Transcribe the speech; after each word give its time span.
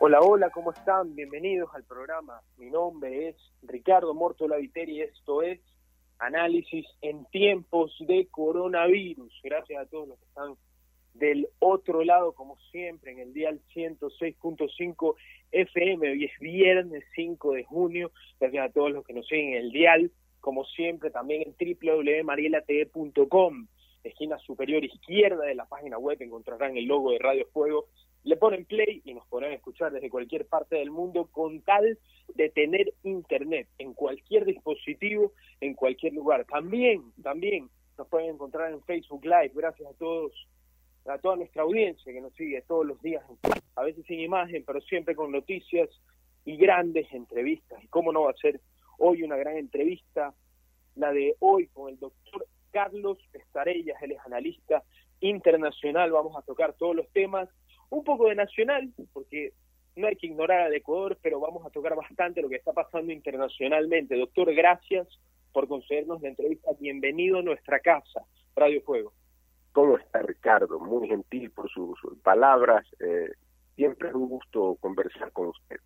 Hola, 0.00 0.20
hola, 0.20 0.50
¿cómo 0.50 0.72
están? 0.72 1.14
Bienvenidos 1.14 1.70
al 1.74 1.84
programa. 1.84 2.40
Mi 2.56 2.70
nombre 2.70 3.28
es 3.28 3.36
Ricardo 3.62 4.14
Mortola 4.14 4.56
Viteri 4.56 4.96
y 4.96 5.02
esto 5.02 5.42
es 5.42 5.60
Análisis 6.18 6.86
en 7.00 7.24
tiempos 7.26 7.94
de 8.06 8.26
coronavirus. 8.30 9.32
Gracias 9.42 9.80
a 9.80 9.86
todos 9.86 10.08
los 10.08 10.18
que 10.18 10.24
están 10.26 10.56
del 11.14 11.48
otro 11.58 12.04
lado, 12.04 12.32
como 12.32 12.58
siempre, 12.70 13.12
en 13.12 13.20
el 13.20 13.32
día 13.32 13.50
106.5 13.74 15.14
FM. 15.52 16.10
Hoy 16.10 16.24
es 16.24 16.38
viernes 16.40 17.04
5 17.14 17.52
de 17.52 17.64
junio. 17.64 18.10
Gracias 18.40 18.70
a 18.70 18.72
todos 18.72 18.92
los 18.92 19.04
que 19.04 19.12
nos 19.12 19.26
siguen 19.26 19.54
en 19.54 19.64
el 19.64 19.70
dial, 19.70 20.10
como 20.40 20.64
siempre, 20.64 21.10
también 21.10 21.42
en 21.42 21.54
www.marielatv.com. 21.58 23.66
Esquina 24.04 24.38
superior 24.38 24.84
izquierda 24.84 25.44
de 25.44 25.54
la 25.54 25.66
página 25.66 25.98
web 25.98 26.20
encontrarán 26.20 26.76
el 26.76 26.86
logo 26.86 27.12
de 27.12 27.18
Radio 27.18 27.46
Fuego 27.52 27.86
le 28.24 28.36
ponen 28.36 28.64
play 28.64 29.02
y 29.04 29.14
nos 29.14 29.26
podrán 29.26 29.52
escuchar 29.52 29.92
desde 29.92 30.10
cualquier 30.10 30.46
parte 30.46 30.76
del 30.76 30.90
mundo 30.90 31.28
con 31.32 31.60
tal 31.62 31.98
de 32.34 32.50
tener 32.50 32.94
internet 33.02 33.68
en 33.78 33.94
cualquier 33.94 34.44
dispositivo, 34.44 35.32
en 35.60 35.74
cualquier 35.74 36.12
lugar. 36.12 36.44
También, 36.44 37.12
también 37.22 37.68
nos 37.98 38.06
pueden 38.08 38.30
encontrar 38.30 38.72
en 38.72 38.82
Facebook 38.82 39.24
Live, 39.24 39.52
gracias 39.54 39.90
a 39.90 39.94
todos, 39.94 40.32
a 41.06 41.18
toda 41.18 41.36
nuestra 41.36 41.62
audiencia 41.62 42.12
que 42.12 42.20
nos 42.20 42.32
sigue 42.34 42.62
todos 42.62 42.86
los 42.86 43.00
días, 43.02 43.24
a 43.74 43.82
veces 43.82 44.06
sin 44.06 44.20
imagen, 44.20 44.64
pero 44.64 44.80
siempre 44.82 45.16
con 45.16 45.32
noticias 45.32 45.88
y 46.44 46.56
grandes 46.56 47.12
entrevistas. 47.12 47.82
¿Y 47.82 47.88
cómo 47.88 48.12
no 48.12 48.22
va 48.22 48.30
a 48.30 48.36
ser 48.36 48.60
hoy 48.98 49.24
una 49.24 49.36
gran 49.36 49.56
entrevista? 49.56 50.32
La 50.94 51.12
de 51.12 51.34
hoy 51.40 51.66
con 51.68 51.88
el 51.88 51.98
doctor 51.98 52.46
Carlos 52.72 53.18
Estarellas, 53.32 54.00
él 54.02 54.12
es 54.12 54.20
analista 54.26 54.82
internacional, 55.20 56.10
vamos 56.10 56.36
a 56.36 56.42
tocar 56.42 56.72
todos 56.74 56.96
los 56.96 57.08
temas 57.10 57.48
un 57.90 58.02
poco 58.02 58.28
de 58.28 58.34
nacional, 58.34 58.90
porque 59.12 59.52
no 59.96 60.06
hay 60.06 60.16
que 60.16 60.26
ignorar 60.26 60.62
al 60.62 60.74
Ecuador, 60.74 61.18
pero 61.22 61.38
vamos 61.38 61.64
a 61.66 61.70
tocar 61.70 61.94
bastante 61.94 62.40
lo 62.40 62.48
que 62.48 62.56
está 62.56 62.72
pasando 62.72 63.12
internacionalmente. 63.12 64.16
Doctor, 64.16 64.52
gracias 64.54 65.06
por 65.52 65.68
concedernos 65.68 66.22
la 66.22 66.28
entrevista. 66.28 66.70
Bienvenido 66.80 67.38
a 67.38 67.42
nuestra 67.42 67.80
casa, 67.80 68.24
Radio 68.56 68.80
Fuego. 68.82 69.12
¿Cómo 69.72 69.98
está 69.98 70.22
Ricardo? 70.22 70.80
Muy 70.80 71.08
gentil 71.08 71.50
por 71.50 71.70
sus, 71.70 71.98
palabras. 72.22 72.86
Eh, 73.00 73.30
siempre 73.76 74.08
es 74.08 74.14
un 74.14 74.28
gusto 74.28 74.76
conversar 74.80 75.30
con 75.32 75.48
usted. 75.48 75.76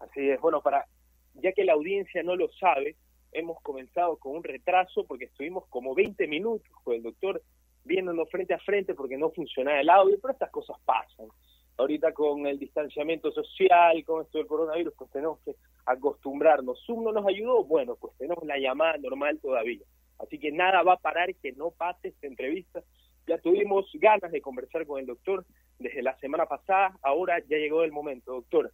Así 0.00 0.30
es. 0.30 0.40
Bueno, 0.40 0.62
para 0.62 0.86
ya 1.34 1.52
que 1.52 1.64
la 1.64 1.74
audiencia 1.74 2.22
no 2.22 2.36
lo 2.36 2.48
sabe, 2.52 2.96
hemos 3.32 3.60
comenzado 3.62 4.16
con 4.16 4.36
un 4.36 4.44
retraso 4.44 5.04
porque 5.06 5.26
estuvimos 5.26 5.66
como 5.68 5.94
20 5.94 6.26
minutos 6.26 6.70
con 6.82 6.94
el 6.94 7.02
doctor 7.02 7.42
viéndonos 7.84 8.30
frente 8.30 8.54
a 8.54 8.58
frente 8.58 8.94
porque 8.94 9.16
no 9.16 9.30
funcionaba 9.30 9.80
el 9.80 9.90
audio, 9.90 10.18
pero 10.20 10.32
estas 10.32 10.50
cosas 10.50 10.76
pasan. 10.84 11.28
Ahorita 11.76 12.12
con 12.12 12.46
el 12.46 12.58
distanciamiento 12.58 13.30
social, 13.30 14.04
con 14.04 14.22
esto 14.22 14.38
del 14.38 14.46
coronavirus, 14.46 14.94
pues 14.96 15.10
tenemos 15.10 15.38
que 15.44 15.54
acostumbrarnos. 15.86 16.82
Zoom 16.84 17.04
no 17.04 17.12
nos 17.12 17.26
ayudó, 17.26 17.64
bueno, 17.64 17.96
pues 17.96 18.14
tenemos 18.18 18.44
la 18.44 18.58
llamada 18.58 18.98
normal 18.98 19.38
todavía. 19.40 19.84
Así 20.18 20.38
que 20.38 20.50
nada 20.50 20.82
va 20.82 20.94
a 20.94 20.98
parar 20.98 21.34
que 21.36 21.52
no 21.52 21.70
pase 21.70 22.08
esta 22.08 22.26
entrevista. 22.26 22.82
Ya 23.26 23.38
tuvimos 23.38 23.88
ganas 23.94 24.32
de 24.32 24.40
conversar 24.40 24.86
con 24.86 24.98
el 24.98 25.06
doctor 25.06 25.44
desde 25.78 26.02
la 26.02 26.18
semana 26.18 26.46
pasada, 26.46 26.98
ahora 27.02 27.38
ya 27.48 27.56
llegó 27.56 27.84
el 27.84 27.92
momento, 27.92 28.32
doctor. 28.32 28.72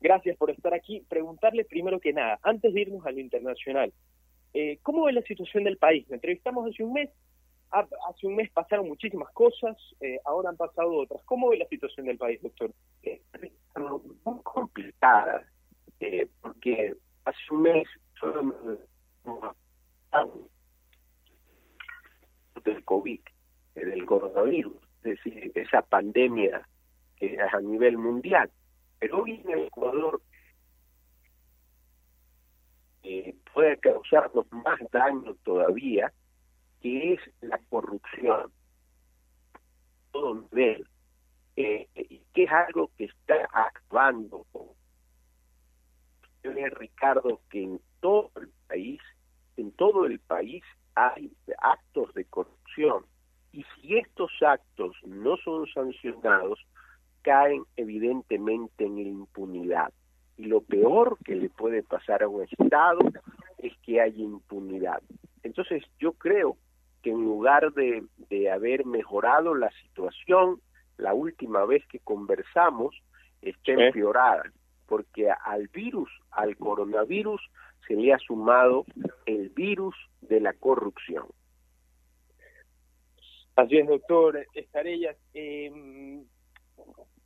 Gracias 0.00 0.36
por 0.36 0.50
estar 0.50 0.74
aquí. 0.74 1.04
Preguntarle 1.08 1.64
primero 1.64 1.98
que 1.98 2.12
nada, 2.12 2.38
antes 2.42 2.72
de 2.72 2.80
irnos 2.82 3.04
a 3.04 3.10
lo 3.10 3.20
internacional, 3.20 3.92
eh, 4.54 4.78
¿cómo 4.82 5.04
ve 5.04 5.12
la 5.12 5.22
situación 5.22 5.64
del 5.64 5.76
país? 5.76 6.08
Lo 6.08 6.14
entrevistamos 6.14 6.68
hace 6.68 6.84
un 6.84 6.92
mes, 6.92 7.10
hace 7.70 8.26
un 8.26 8.36
mes 8.36 8.50
pasaron 8.50 8.88
muchísimas 8.88 9.30
cosas, 9.32 9.76
eh, 10.00 10.18
ahora 10.24 10.50
han 10.50 10.56
pasado 10.56 10.94
otras. 10.94 11.22
¿Cómo 11.24 11.50
ve 11.50 11.58
la 11.58 11.66
situación 11.66 12.06
del 12.06 12.16
país, 12.16 12.40
doctor? 12.40 12.70
Eh, 13.02 13.20
muy 14.24 14.40
complicada, 14.42 15.44
porque 16.40 16.94
hace 17.24 17.38
un 17.50 17.62
mes 17.62 17.88
del 22.64 22.84
COVID, 22.84 23.20
del 23.74 24.06
coronavirus, 24.06 24.76
es 25.04 25.24
decir, 25.24 25.52
esa 25.54 25.82
pandemia 25.82 26.66
que 27.16 27.34
es 27.34 27.40
a 27.40 27.60
nivel 27.60 27.98
mundial. 27.98 28.50
Pero 28.98 29.22
hoy 29.22 29.40
en 29.44 29.50
el 29.50 29.66
Ecuador 29.66 30.20
puede 33.54 33.78
causarnos 33.78 34.46
más 34.52 34.78
daño 34.92 35.34
todavía 35.42 36.12
que 36.80 37.14
es 37.14 37.20
la 37.40 37.58
corrupción. 37.68 38.52
Todo 40.12 40.46
nivel, 40.52 40.86
eh, 41.56 41.88
y 41.96 42.22
que 42.32 42.44
es 42.44 42.52
algo 42.52 42.90
que 42.96 43.06
está 43.06 43.48
acabando 43.52 44.46
con 44.52 44.68
Ricardo 46.44 47.40
que 47.50 47.62
en 47.62 47.80
todo 48.00 48.30
el 48.36 48.48
país, 48.68 49.00
en 49.56 49.72
todo 49.72 50.06
el 50.06 50.20
país 50.20 50.62
hay 50.94 51.32
actos 51.60 52.14
de 52.14 52.24
corrupción. 52.26 53.04
Y 53.52 53.64
si 53.74 53.98
estos 53.98 54.30
actos 54.40 54.96
no 55.04 55.36
son 55.38 55.66
sancionados, 55.66 56.64
caen 57.22 57.64
evidentemente 57.76 58.84
en 58.84 58.96
la 58.96 59.08
impunidad. 59.08 59.92
Y 60.36 60.44
lo 60.44 60.60
peor 60.60 61.18
que 61.24 61.34
le 61.34 61.50
puede 61.50 61.82
pasar 61.82 62.22
a 62.22 62.28
un 62.28 62.42
Estado 62.42 63.00
es 63.58 63.72
que 63.78 64.00
haya 64.00 64.22
impunidad. 64.22 65.02
Entonces 65.42 65.82
yo 65.98 66.12
creo 66.12 66.56
que 67.02 67.10
en 67.10 67.24
lugar 67.24 67.72
de, 67.72 68.04
de 68.28 68.50
haber 68.50 68.86
mejorado 68.86 69.54
la 69.54 69.70
situación 69.82 70.60
la 70.98 71.14
última 71.14 71.64
vez 71.64 71.86
que 71.86 72.00
conversamos, 72.00 72.94
está 73.40 73.72
empeorada, 73.72 74.42
porque 74.86 75.30
al 75.30 75.68
virus, 75.68 76.10
al 76.32 76.56
coronavirus, 76.56 77.40
se 77.86 77.94
le 77.94 78.12
ha 78.12 78.18
sumado 78.18 78.84
el 79.24 79.48
virus 79.50 79.94
de 80.20 80.40
la 80.40 80.52
corrupción. 80.52 81.26
Así 83.56 83.78
es, 83.78 83.86
doctor 83.86 84.44
Estarellas. 84.54 85.16
Eh, 85.34 86.22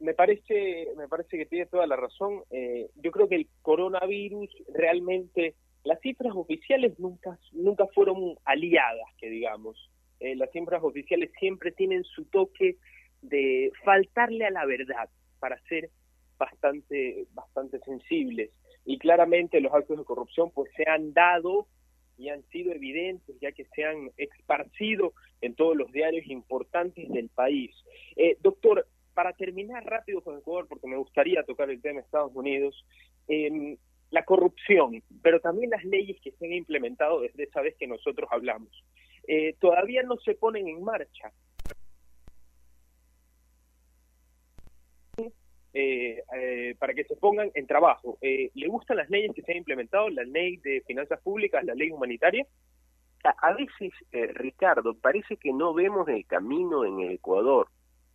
me 0.03 0.15
parece, 0.15 0.89
me 0.97 1.09
parece 1.09 1.39
que 1.39 1.47
tiene 1.47 1.67
toda 1.67 1.87
la 1.87 1.97
razón. 1.97 2.43
Eh, 2.51 2.91
yo 2.97 3.11
creo 3.11 3.29
que 3.29 3.37
el 3.37 3.49
coronavirus 3.63 4.51
realmente 4.75 5.55
las 5.85 6.01
cifras 6.01 6.33
oficiales 6.35 6.99
nunca, 6.99 7.39
nunca 7.53 7.87
fueron 7.95 8.37
aliadas, 8.45 9.07
que 9.19 9.29
digamos. 9.29 9.91
Eh, 10.21 10.37
las 10.37 10.51
cifras 10.53 10.83
oficiales 10.83 11.31
siempre 11.39 11.73
tienen 11.73 12.05
su 12.05 12.25
toque 12.27 12.77
de 13.23 13.73
faltarle 13.85 14.45
a 14.45 14.51
la 14.51 14.65
verdad 14.65 15.09
para 15.41 15.61
ser 15.63 15.91
bastante, 16.39 17.27
bastante 17.33 17.79
sensibles. 17.81 18.51
Y 18.85 18.99
claramente 18.99 19.61
los 19.61 19.73
actos 19.73 19.99
de 19.99 20.05
corrupción 20.05 20.51
pues 20.51 20.71
se 20.77 20.89
han 20.89 21.13
dado 21.13 21.67
y 22.19 22.29
han 22.29 22.43
sido 22.51 22.73
evidentes 22.73 23.37
ya 23.41 23.53
que 23.53 23.65
se 23.75 23.85
han 23.85 24.11
esparcido 24.17 25.13
en 25.41 25.55
todos 25.55 25.77
los 25.77 25.91
diarios 25.91 26.27
importantes 26.27 27.09
del 27.11 27.29
país. 27.29 27.75
Eh, 28.17 28.37
doctor, 28.41 28.87
para 29.15 29.33
terminar 29.33 29.85
rápido 29.85 30.23
con 30.23 30.39
Ecuador, 30.39 30.67
porque 30.69 30.87
me 30.87 30.97
gustaría 30.97 31.43
tocar 31.45 31.71
el 31.71 31.81
tema 31.81 32.01
de 32.01 32.07
Estados 32.07 32.33
Unidos, 32.35 32.85
eh, 33.29 33.77
la 34.13 34.25
corrupción, 34.25 35.03
pero 35.23 35.41
también 35.41 35.71
las 35.71 35.83
leyes 35.85 36.21
que 36.21 36.33
se 36.33 36.45
han 36.45 36.53
implementado 36.53 37.23
desde 37.23 37.45
esa 37.45 37.63
vez 37.63 37.75
que 37.77 37.87
nosotros 37.87 38.29
hablamos, 38.31 38.71
eh, 39.27 39.55
todavía 39.59 40.03
no 40.03 40.17
se 40.19 40.35
ponen 40.35 40.69
en 40.69 40.85
marcha. 40.85 41.33
Eh, 45.75 46.23
eh, 46.37 46.75
para 46.79 46.93
que 46.93 47.05
se 47.05 47.17
pongan 47.17 47.51
en 47.55 47.67
trabajo. 47.67 48.19
¿Le 48.21 48.67
gustan 48.69 48.99
las 48.99 49.09
leyes 49.09 49.33
que 49.35 49.41
se 49.41 49.53
han 49.53 49.59
implementado? 49.59 50.11
La 50.11 50.23
ley 50.23 50.59
de 50.59 50.83
finanzas 50.83 51.19
públicas, 51.23 51.65
la 51.65 51.75
ley 51.75 51.91
humanitaria. 51.91 52.47
A, 53.25 53.55
veces, 53.55 53.93
Ricardo, 54.35 54.95
parece 54.95 55.39
que 55.39 55.51
no 55.51 55.73
vemos 55.73 56.07
el 56.09 56.27
camino 56.27 56.85
en 56.85 57.01
el 57.01 57.13
Ecuador 57.13 57.69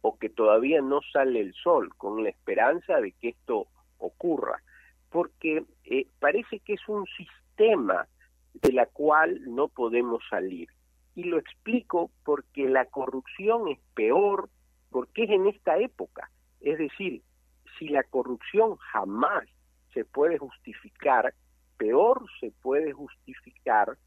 o 0.08 0.18
que 0.18 0.30
todavía 0.30 0.82
no 0.82 1.02
sale 1.14 1.42
el 1.42 1.54
sol 1.54 1.94
con 1.98 2.24
la 2.24 2.30
esperanza 2.30 3.02
de 3.02 3.12
que 3.12 3.30
esto 3.30 3.68
ocurra 3.98 4.62
porque 5.10 5.64
eh, 5.86 6.08
parece 6.20 6.60
que 6.60 6.74
es 6.74 6.88
un 6.88 7.06
sistema 7.18 8.08
de 8.54 8.74
la 8.74 8.86
cual 8.86 9.42
no 9.46 9.68
podemos 9.68 10.22
salir. 10.30 10.70
Y 11.16 11.24
lo 11.24 11.38
explico 11.38 12.12
porque 12.24 12.68
la 12.70 12.86
corrupción 12.86 13.68
es 13.70 13.80
peor, 13.96 14.50
porque 14.90 15.24
es 15.24 15.30
en 15.32 15.48
esta 15.48 15.78
época. 15.78 16.30
Es 16.62 16.78
decir, 16.78 17.22
si 17.78 17.88
la 17.90 18.04
corrupción 18.04 18.76
jamás 18.78 19.46
se 19.94 20.06
puede 20.06 20.38
justificar, 20.38 21.34
peor 21.78 22.26
se 22.40 22.52
puede 22.62 22.92
justificar 22.92 23.98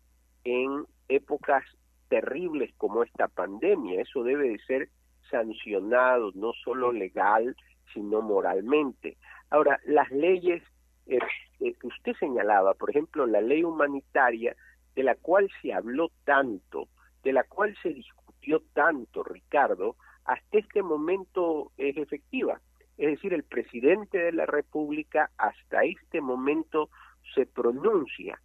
en 0.45 0.85
épocas 1.09 1.65
terribles 2.09 2.73
como 2.77 3.03
esta 3.03 3.29
pandemia. 3.29 4.01
Eso 4.01 4.23
debe 4.23 4.49
de 4.49 4.59
ser 4.61 4.89
sancionado, 5.31 6.33
no 6.35 6.53
solo 6.65 6.93
legal, 6.93 7.57
sino 7.93 8.23
moralmente. 8.23 9.17
Ahora, 9.51 9.79
las 9.85 10.11
leyes 10.11 10.63
eh, 11.07 11.19
eh, 11.61 11.75
que 11.75 11.87
usted 11.87 12.15
señalaba, 12.19 12.75
por 12.75 12.91
ejemplo, 12.91 13.27
la 13.27 13.41
ley 13.41 13.65
humanitaria, 13.65 14.55
de 14.95 15.03
la 15.03 15.15
cual 15.15 15.49
se 15.61 15.73
habló 15.73 16.11
tanto, 16.25 16.89
de 17.23 17.33
la 17.33 17.45
cual 17.45 17.77
se 17.83 17.91
discutió 17.91 18.63
tanto, 18.73 19.23
Ricardo, 19.23 19.97
hasta 20.25 20.59
este 20.59 20.83
momento 20.83 21.73
es 21.77 21.97
efectiva. 21.97 22.61
Es 22.97 23.13
decir, 23.13 23.33
el 23.33 23.45
presidente 23.45 24.19
de 24.19 24.33
la 24.33 24.47
República 24.47 25.31
hasta 25.39 25.85
este 25.85 26.21
momento 26.21 26.91
se 27.35 27.47
pronuncia. 27.47 28.41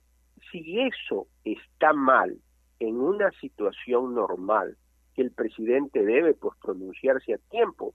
Si 0.52 0.80
eso 0.80 1.28
está 1.44 1.94
mal 1.94 2.38
en 2.80 3.00
una 3.00 3.32
situación 3.42 4.16
normal, 4.16 4.78
que 5.16 5.22
el 5.22 5.32
presidente 5.32 6.04
debe 6.04 6.34
pues 6.34 6.58
pronunciarse 6.62 7.34
a 7.34 7.38
tiempo 7.50 7.94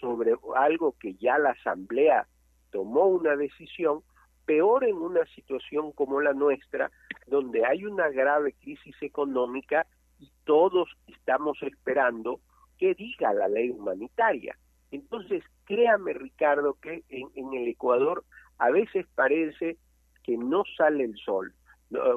sobre 0.00 0.34
algo 0.56 0.96
que 0.98 1.14
ya 1.14 1.38
la 1.38 1.50
Asamblea 1.50 2.26
tomó 2.70 3.06
una 3.06 3.36
decisión, 3.36 4.00
peor 4.46 4.84
en 4.84 4.96
una 4.96 5.24
situación 5.26 5.92
como 5.92 6.20
la 6.20 6.32
nuestra, 6.32 6.90
donde 7.26 7.64
hay 7.64 7.84
una 7.84 8.08
grave 8.08 8.54
crisis 8.54 8.96
económica 9.02 9.86
y 10.18 10.30
todos 10.44 10.88
estamos 11.06 11.62
esperando 11.62 12.40
que 12.78 12.94
diga 12.94 13.32
la 13.32 13.48
ley 13.48 13.70
humanitaria. 13.70 14.56
Entonces, 14.90 15.44
créame 15.64 16.14
Ricardo 16.14 16.74
que 16.80 17.04
en, 17.08 17.28
en 17.34 17.54
el 17.54 17.68
Ecuador 17.68 18.24
a 18.58 18.70
veces 18.70 19.06
parece 19.14 19.76
que 20.24 20.36
no 20.36 20.64
sale 20.76 21.04
el 21.04 21.16
sol, 21.16 21.54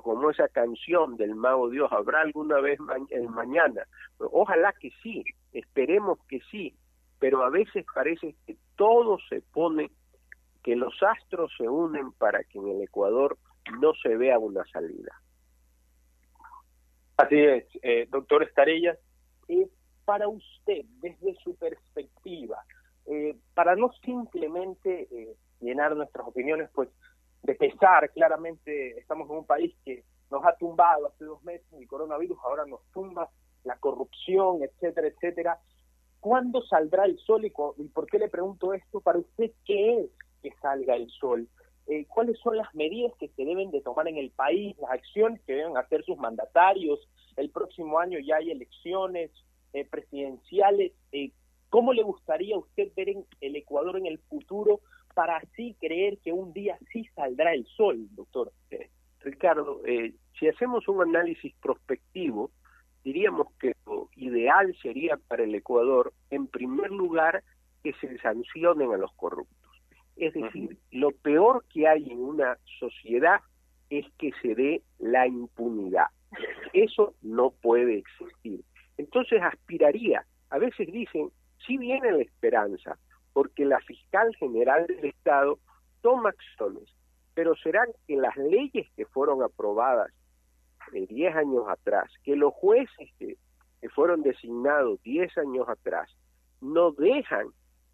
como 0.04 0.30
esa 0.30 0.48
canción 0.48 1.18
del 1.18 1.36
mago 1.36 1.70
Dios, 1.70 1.92
¿habrá 1.92 2.22
alguna 2.22 2.60
vez 2.60 2.80
el 3.10 3.30
mañana? 3.30 3.84
Ojalá 4.18 4.74
que 4.74 4.92
sí, 5.04 5.24
esperemos 5.52 6.20
que 6.28 6.40
sí, 6.52 6.76
pero 7.20 7.44
a 7.44 7.50
veces 7.50 7.86
parece 7.94 8.36
que 8.46 8.58
todo 8.76 9.18
se 9.30 9.42
pone, 9.42 9.92
que 10.64 10.76
los 10.76 11.02
astros 11.04 11.52
se 11.58 11.68
unen 11.68 12.12
para 12.14 12.44
que 12.44 12.60
en 12.60 12.68
el 12.70 12.82
Ecuador 12.84 13.38
no 13.80 13.94
se 13.96 14.16
vea 14.16 14.40
una 14.40 14.64
salida. 14.66 15.12
Así 17.18 17.40
es, 17.40 17.66
eh, 17.82 18.08
doctor 18.10 18.44
Estarellas. 18.44 18.98
Eh, 19.48 19.68
para 20.06 20.28
usted, 20.28 20.86
desde 21.02 21.36
su 21.44 21.56
perspectiva, 21.56 22.58
eh, 23.08 23.36
para 23.54 23.76
no 23.76 23.92
simplemente 24.04 25.08
eh, 25.12 25.36
llenar 25.60 25.96
nuestras 25.96 26.28
opiniones, 26.28 26.70
pues 26.74 26.90
de 27.46 27.56
pesar, 27.56 28.12
claramente 28.12 28.98
estamos 29.00 29.30
en 29.30 29.38
un 29.38 29.46
país 29.46 29.74
que 29.86 30.04
nos 30.32 30.44
ha 30.44 30.56
tumbado 30.58 31.08
hace 31.08 31.26
dos 31.26 31.44
meses 31.44 31.66
el 31.74 31.88
coronavirus, 31.88 32.38
ahora 32.44 32.66
nos 32.66 32.82
tumba 32.92 33.30
la 33.64 33.78
corrupción, 33.78 34.64
etcétera, 34.64 35.08
etcétera. 35.08 35.60
¿Cuándo 36.20 36.64
saldrá 36.64 37.06
el 37.06 37.20
sol 37.20 37.46
y, 37.46 37.52
por 37.52 38.08
qué 38.08 38.18
le 38.18 38.30
pregunto 38.30 38.74
esto? 38.74 39.00
Para 39.00 39.20
usted, 39.20 39.52
¿qué 39.64 40.00
es 40.02 40.10
que 40.42 40.52
salga 40.60 40.96
el 40.96 41.10
sol? 41.12 41.48
Eh, 41.88 42.06
¿Cuáles 42.08 42.40
son 42.40 42.58
las 42.58 42.74
medidas 42.74 43.14
que 43.20 43.28
se 43.30 43.46
deben 43.46 43.70
de 43.70 43.82
tomar 43.82 44.08
en 44.08 44.18
el 44.18 44.32
país, 44.32 44.76
las 44.80 44.90
acciones 44.90 45.40
que 45.44 45.54
deben 45.54 45.78
hacer 45.78 46.04
sus 46.04 46.18
mandatarios? 46.18 47.00
El 47.36 47.52
próximo 47.52 48.00
año 48.00 48.18
ya 48.20 48.38
hay 48.38 48.50
elecciones 48.50 49.30
eh, 49.74 49.86
presidenciales. 49.86 50.94
Eh, 51.12 51.32
¿Cómo 51.70 51.94
le 51.94 52.02
gustaría 52.02 52.56
a 52.56 52.60
usted 52.60 52.92
ver 52.96 53.10
en 53.10 53.26
el 53.42 53.56
Ecuador 53.56 53.98
en 53.98 54.08
el 54.08 54.18
futuro 54.18 54.80
para 55.16 55.38
así 55.38 55.76
creer 55.80 56.20
que 56.20 56.32
un 56.32 56.54
día 56.54 56.78
sí 56.92 57.10
saldrá 57.16 57.54
el 57.54 57.66
sol, 57.66 58.08
doctor? 58.12 58.52
Ricardo, 59.22 59.82
si 60.38 60.48
hacemos 60.48 60.88
un 60.88 61.02
análisis 61.02 61.56
prospectivo, 61.56 62.52
diríamos 63.04 63.48
que 63.60 63.74
lo 63.88 64.10
ideal 64.16 64.76
sería 64.82 65.18
para 65.18 65.44
el 65.44 65.56
Ecuador, 65.56 66.14
en 66.30 66.46
primer 66.46 66.92
lugar, 66.92 67.44
que 67.84 67.94
se 67.94 68.18
sancionen 68.20 68.92
a 68.92 68.98
los 68.98 69.12
corruptos. 69.14 69.72
Es 70.16 70.34
decir, 70.34 70.78
lo 70.92 71.12
peor 71.12 71.66
que 71.74 71.88
hay 71.88 72.10
en 72.10 72.20
una 72.20 72.58
sociedad 72.80 73.40
es 73.90 74.06
que 74.18 74.32
se 74.42 74.56
dé 74.56 74.82
la 75.00 75.28
impunidad. 75.28 76.08
Eso 76.74 77.16
no 77.22 77.52
puede 77.52 77.98
existir. 77.98 78.64
Entonces 78.98 79.42
aspiraría, 79.42 80.26
a 80.50 80.58
veces 80.58 80.92
dicen, 80.92 81.30
si 81.66 81.78
viene 81.78 82.12
la 82.12 82.22
esperanza, 82.22 82.98
porque 83.36 83.66
la 83.66 83.82
fiscal 83.82 84.34
general 84.38 84.88
del 84.88 85.08
Estado 85.08 85.60
toma 86.00 86.30
acciones, 86.30 86.88
pero 87.34 87.54
serán 87.58 87.90
que 88.08 88.16
las 88.16 88.34
leyes 88.38 88.88
que 88.96 89.06
fueron 89.08 89.44
aprobadas 89.44 90.10
de 90.94 91.06
10 91.06 91.36
años 91.36 91.66
atrás, 91.68 92.10
que 92.24 92.38
los 92.38 92.54
jueces 92.54 93.10
que, 93.20 93.38
fueron 93.94 94.24
designados 94.24 95.04
10 95.04 95.38
años 95.38 95.68
atrás 95.68 96.10
no 96.62 96.92
dejan 96.92 97.50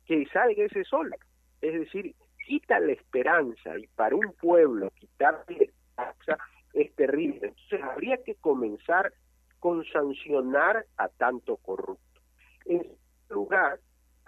que 0.06 0.26
salga 0.28 0.64
ese 0.64 0.84
sol. 0.84 1.14
Es 1.60 1.74
decir, 1.74 2.16
quita 2.46 2.80
la 2.80 2.92
esperanza 2.92 3.80
y 3.80 3.88
para 3.88 4.16
un 4.16 4.32
pueblo 4.40 4.92
quitarle 4.92 5.64
esperanza 5.66 6.38
es 6.74 6.96
terrible. 6.96 7.48
Entonces 7.48 7.82
habría 7.82 8.18
que 8.24 8.36
comenzar 8.36 9.12
con 9.60 9.84
sancionar 9.86 10.86
a 10.98 11.10
tanto 11.10 11.58
corrupto. 11.58 12.22
En 12.66 12.88
lugar, 13.30 13.80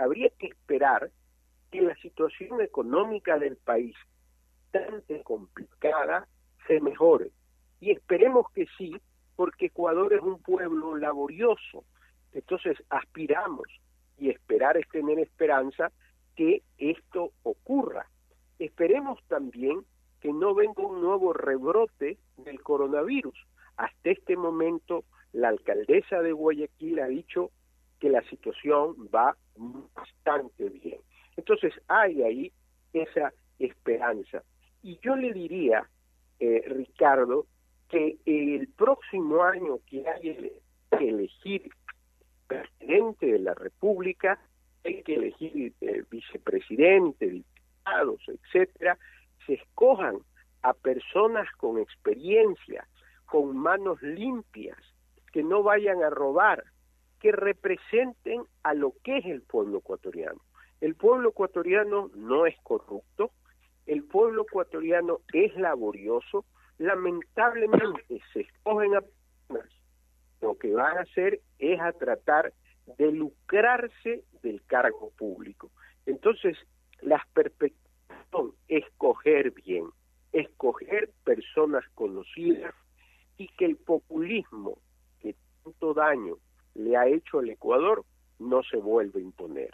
habría 0.04 0.30
que 0.38 0.48
esperar 0.48 1.10
que 1.72 1.82
la 1.82 1.96
situación 1.96 2.62
económica 2.62 3.40
del 3.40 3.58
país, 3.58 3.96
tan 4.72 5.04
complicada, 5.24 6.28
se 6.68 6.80
mejore 6.80 7.32
y 7.80 7.92
esperemos 7.92 8.46
que 8.54 8.66
sí, 8.78 8.96
porque 9.36 9.66
Ecuador 9.66 10.14
es 10.14 10.22
un 10.22 10.42
pueblo 10.42 10.96
laborioso. 10.96 11.84
Entonces 12.32 12.78
aspiramos 12.90 13.68
y 14.18 14.30
esperar 14.30 14.78
es 14.78 14.88
tener 14.88 15.20
esperanza 15.20 15.92
que 16.36 16.64
esto 16.78 17.32
ocurra. 17.44 18.08
Esperemos 18.60 19.20
también 19.28 19.84
que 20.22 20.32
no 20.32 20.56
venga 20.56 20.82
un 20.82 21.02
nuevo 21.02 21.34
rebrote 21.34 22.18
del 22.38 22.62
coronavirus. 22.62 23.36
Hasta 23.76 24.12
este 24.12 24.38
momento 24.38 25.04
la 25.34 25.50
alcaldesa 25.50 26.22
de 26.22 26.32
Guayaquil 26.32 27.00
ha 27.00 27.08
dicho 27.08 27.52
que 28.00 28.10
la 28.10 28.22
situación 28.30 29.10
va 29.14 29.36
bastante 29.56 30.70
bien. 30.70 31.00
Entonces 31.38 31.74
hay 31.88 32.24
ahí 32.24 32.52
esa 32.94 33.34
esperanza. 33.60 34.44
Y 34.82 35.00
yo 35.02 35.16
le 35.16 35.34
diría, 35.34 35.88
eh, 36.40 36.64
Ricardo, 36.68 37.48
que 37.90 38.18
el 38.26 38.68
próximo 38.70 39.44
año 39.44 39.80
que 39.86 40.08
hay 40.08 40.52
que 40.98 41.10
elegir 41.10 41.70
presidente 42.48 43.28
de 43.28 43.40
la 43.40 43.54
República, 43.54 44.40
hay 44.84 45.02
que 45.04 45.16
elegir 45.16 45.74
eh, 45.82 46.04
vicepresidente, 46.10 47.30
diputados, 47.30 48.22
etcétera, 48.28 48.98
se 49.46 49.54
escojan 49.54 50.18
a 50.62 50.74
personas 50.74 51.48
con 51.58 51.80
experiencia, 51.80 52.88
con 53.26 53.58
manos 53.58 54.02
limpias, 54.02 54.78
que 55.32 55.44
no 55.44 55.64
vayan 55.64 56.04
a 56.04 56.10
robar, 56.10 56.64
que 57.24 57.32
representen 57.32 58.44
a 58.64 58.74
lo 58.74 58.94
que 59.02 59.20
es 59.20 59.26
el 59.26 59.42
pueblo 59.44 59.78
ecuatoriano. 59.78 60.42
El 60.82 60.96
pueblo 60.96 61.30
ecuatoriano 61.30 62.12
no 62.16 62.46
es 62.46 62.56
corrupto, 62.64 63.32
el 63.86 64.04
pueblo 64.04 64.42
ecuatoriano 64.42 65.22
es 65.32 65.56
laborioso, 65.56 66.44
lamentablemente 66.80 68.22
se 68.34 68.42
escogen 68.42 68.96
a 68.96 69.02
personas, 69.48 69.72
lo 70.42 70.58
que 70.58 70.74
van 70.74 70.98
a 70.98 71.02
hacer 71.04 71.40
es 71.60 71.80
a 71.80 71.94
tratar 71.94 72.52
de 72.98 73.10
lucrarse 73.14 74.26
del 74.42 74.62
cargo 74.66 75.12
público. 75.18 75.72
Entonces, 76.06 76.58
las 77.02 77.26
perspectivas 77.28 78.28
son 78.32 78.52
escoger 78.68 79.52
bien, 79.52 79.86
escoger 80.34 81.10
personas 81.24 81.86
conocidas 81.96 82.76
y 83.38 83.48
que 83.48 83.64
el 83.64 83.78
populismo 83.78 84.78
que 85.22 85.38
tanto 85.64 85.94
daño 85.94 86.36
le 86.76 86.98
ha 86.98 87.08
hecho 87.08 87.40
al 87.40 87.50
Ecuador 87.50 88.06
no 88.40 88.64
se 88.64 88.78
vuelva 88.78 89.20
a 89.20 89.24
imponer. 89.24 89.72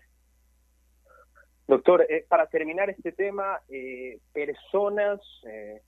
Doctor, 1.67 2.05
eh, 2.09 2.25
para 2.27 2.47
terminar 2.47 2.89
este 2.89 3.11
tema, 3.11 3.59
eh, 3.69 4.19
personas 4.33 5.19
eh, 5.45 5.81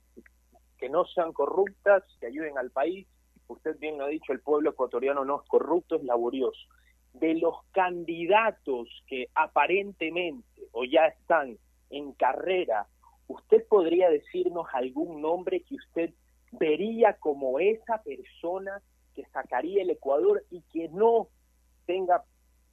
que 0.78 0.88
no 0.88 1.04
sean 1.06 1.32
corruptas, 1.32 2.04
que 2.20 2.26
ayuden 2.26 2.56
al 2.56 2.70
país. 2.70 3.06
Usted 3.48 3.76
bien 3.78 3.98
lo 3.98 4.04
ha 4.04 4.08
dicho, 4.08 4.32
el 4.32 4.40
pueblo 4.40 4.70
ecuatoriano 4.70 5.24
no 5.24 5.42
es 5.42 5.48
corrupto, 5.48 5.96
es 5.96 6.04
laborioso. 6.04 6.60
De 7.14 7.34
los 7.34 7.56
candidatos 7.72 8.88
que 9.06 9.28
aparentemente 9.34 10.46
o 10.70 10.84
ya 10.84 11.06
están 11.06 11.58
en 11.90 12.12
carrera, 12.12 12.86
¿usted 13.26 13.66
podría 13.66 14.08
decirnos 14.08 14.66
algún 14.72 15.20
nombre 15.20 15.62
que 15.62 15.74
usted 15.74 16.10
vería 16.52 17.14
como 17.14 17.58
esa 17.58 18.02
persona 18.02 18.80
que 19.14 19.24
sacaría 19.26 19.82
el 19.82 19.90
Ecuador 19.90 20.44
y 20.50 20.62
que 20.72 20.88
no 20.88 21.28
tenga, 21.86 22.24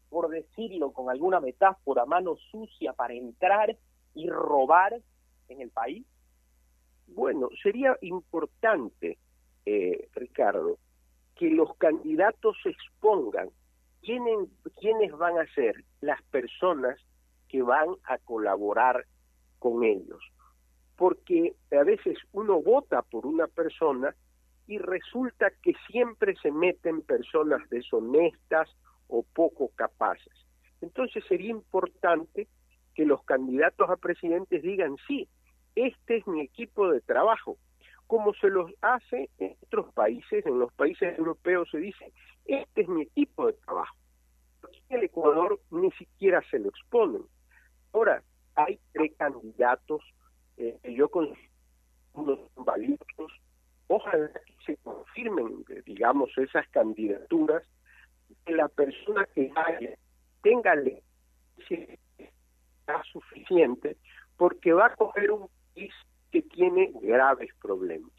por 0.09 0.29
decirlo 0.29 0.91
con 0.91 1.09
alguna 1.09 1.39
metáfora, 1.39 2.05
mano 2.05 2.35
sucia 2.51 2.93
para 2.93 3.13
entrar 3.13 3.77
y 4.13 4.29
robar 4.29 4.99
en 5.47 5.61
el 5.61 5.69
país? 5.69 6.05
Bueno, 7.07 7.49
sería 7.61 7.97
importante, 8.01 9.17
eh, 9.65 10.09
Ricardo, 10.13 10.77
que 11.35 11.49
los 11.49 11.75
candidatos 11.77 12.57
expongan 12.65 13.49
quiénes, 14.01 14.49
quiénes 14.79 15.11
van 15.17 15.39
a 15.39 15.47
ser 15.53 15.83
las 16.01 16.21
personas 16.23 16.99
que 17.47 17.61
van 17.61 17.89
a 18.03 18.17
colaborar 18.19 19.05
con 19.57 19.83
ellos. 19.83 20.21
Porque 20.95 21.55
a 21.71 21.83
veces 21.83 22.17
uno 22.33 22.61
vota 22.61 23.01
por 23.01 23.25
una 23.25 23.47
persona 23.47 24.13
y 24.69 24.77
resulta 24.77 25.49
que 25.63 25.73
siempre 25.87 26.35
se 26.43 26.51
meten 26.51 27.01
personas 27.01 27.67
deshonestas 27.71 28.69
o 29.07 29.23
poco 29.23 29.71
capaces. 29.75 30.31
Entonces 30.79 31.23
sería 31.27 31.49
importante 31.49 32.47
que 32.93 33.03
los 33.03 33.23
candidatos 33.23 33.89
a 33.89 33.97
presidentes 33.97 34.61
digan, 34.61 34.95
sí, 35.07 35.27
este 35.73 36.17
es 36.17 36.27
mi 36.27 36.41
equipo 36.41 36.87
de 36.91 37.01
trabajo, 37.01 37.57
como 38.05 38.31
se 38.35 38.49
los 38.49 38.71
hace 38.81 39.31
en 39.39 39.55
otros 39.63 39.91
países, 39.93 40.45
en 40.45 40.59
los 40.59 40.71
países 40.73 41.17
europeos 41.17 41.67
se 41.71 41.79
dice, 41.79 42.13
este 42.45 42.81
es 42.81 42.87
mi 42.87 43.01
equipo 43.01 43.47
de 43.47 43.53
trabajo. 43.53 43.95
En 44.89 44.99
el 44.99 45.05
Ecuador 45.05 45.59
ni 45.71 45.89
siquiera 45.93 46.43
se 46.51 46.59
lo 46.59 46.69
exponen. 46.69 47.23
Ahora, 47.91 48.21
hay 48.53 48.79
tres 48.93 49.13
candidatos 49.17 50.03
eh, 50.57 50.77
que 50.83 50.93
yo 50.93 51.09
considero 51.09 51.49
unos 52.13 52.39
valiosos. 52.55 53.31
Ojalá 53.87 54.29
que 54.65 54.77
se 55.19 55.29
confirmen, 55.29 55.65
digamos, 55.85 56.29
esas 56.37 56.67
candidaturas, 56.69 57.63
que 58.45 58.53
la 58.53 58.67
persona 58.67 59.27
que 59.33 59.51
vaya 59.53 59.97
tenga 60.41 60.75
suficiente, 63.11 63.97
porque 64.37 64.73
va 64.73 64.87
a 64.87 64.95
coger 64.95 65.31
un 65.31 65.47
país 65.73 65.93
que 66.31 66.41
tiene 66.41 66.91
graves 67.01 67.49
problemas. 67.61 68.11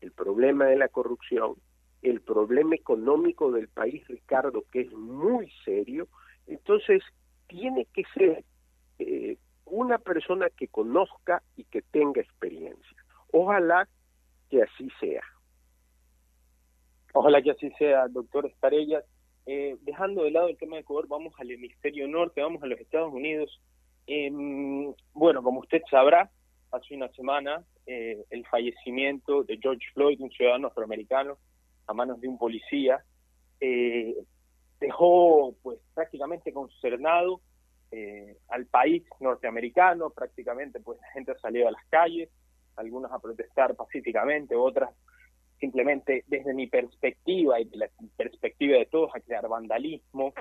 El 0.00 0.12
problema 0.12 0.66
de 0.66 0.76
la 0.76 0.88
corrupción, 0.88 1.54
el 2.02 2.20
problema 2.20 2.74
económico 2.74 3.52
del 3.52 3.68
país, 3.68 4.06
Ricardo, 4.08 4.64
que 4.70 4.82
es 4.82 4.92
muy 4.92 5.50
serio. 5.64 6.08
Entonces, 6.46 7.02
tiene 7.46 7.86
que 7.92 8.02
ser 8.14 8.44
eh, 8.98 9.36
una 9.66 9.98
persona 9.98 10.48
que 10.50 10.68
conozca 10.68 11.42
y 11.56 11.64
que 11.64 11.82
tenga 11.82 12.20
experiencia. 12.20 13.04
Ojalá 13.32 13.88
que 14.50 14.62
así 14.62 14.88
sea. 15.00 15.22
Ojalá 17.12 17.42
que 17.42 17.50
así 17.50 17.70
sea, 17.78 18.08
doctor 18.08 18.46
Estarellas. 18.46 19.04
Eh, 19.44 19.76
dejando 19.82 20.22
de 20.22 20.30
lado 20.30 20.48
el 20.48 20.56
tema 20.56 20.76
de 20.76 20.82
Ecuador, 20.82 21.08
vamos 21.08 21.34
al 21.38 21.50
hemisferio 21.50 22.06
norte, 22.06 22.40
vamos 22.40 22.62
a 22.62 22.66
los 22.66 22.78
Estados 22.78 23.12
Unidos. 23.12 23.60
Em, 24.06 24.92
bueno, 25.12 25.42
como 25.42 25.60
usted 25.60 25.82
sabrá, 25.90 26.30
hace 26.70 26.94
una 26.94 27.08
semana 27.08 27.64
eh, 27.86 28.24
el 28.30 28.46
fallecimiento 28.46 29.44
de 29.44 29.58
George 29.58 29.86
Floyd, 29.94 30.20
un 30.20 30.30
ciudadano 30.30 30.68
afroamericano, 30.68 31.38
a 31.86 31.92
manos 31.92 32.20
de 32.20 32.28
un 32.28 32.38
policía, 32.38 33.04
eh, 33.60 34.16
dejó 34.80 35.54
pues 35.62 35.78
prácticamente 35.94 36.52
concernado 36.52 37.40
eh, 37.90 38.36
al 38.48 38.66
país 38.66 39.04
norteamericano, 39.20 40.10
prácticamente 40.10 40.80
pues 40.80 41.00
la 41.00 41.08
gente 41.08 41.32
ha 41.32 41.38
salido 41.38 41.68
a 41.68 41.72
las 41.72 41.84
calles, 41.88 42.30
algunos 42.76 43.12
a 43.12 43.18
protestar 43.18 43.74
pacíficamente, 43.76 44.56
otras 44.56 44.90
simplemente 45.62 46.24
desde 46.26 46.52
mi 46.52 46.66
perspectiva 46.66 47.60
y 47.60 47.64
de 47.66 47.76
la 47.76 47.88
perspectiva 48.16 48.76
de 48.76 48.86
todos 48.86 49.10
a 49.14 49.20
crear 49.20 49.46
vandalismo, 49.48 50.34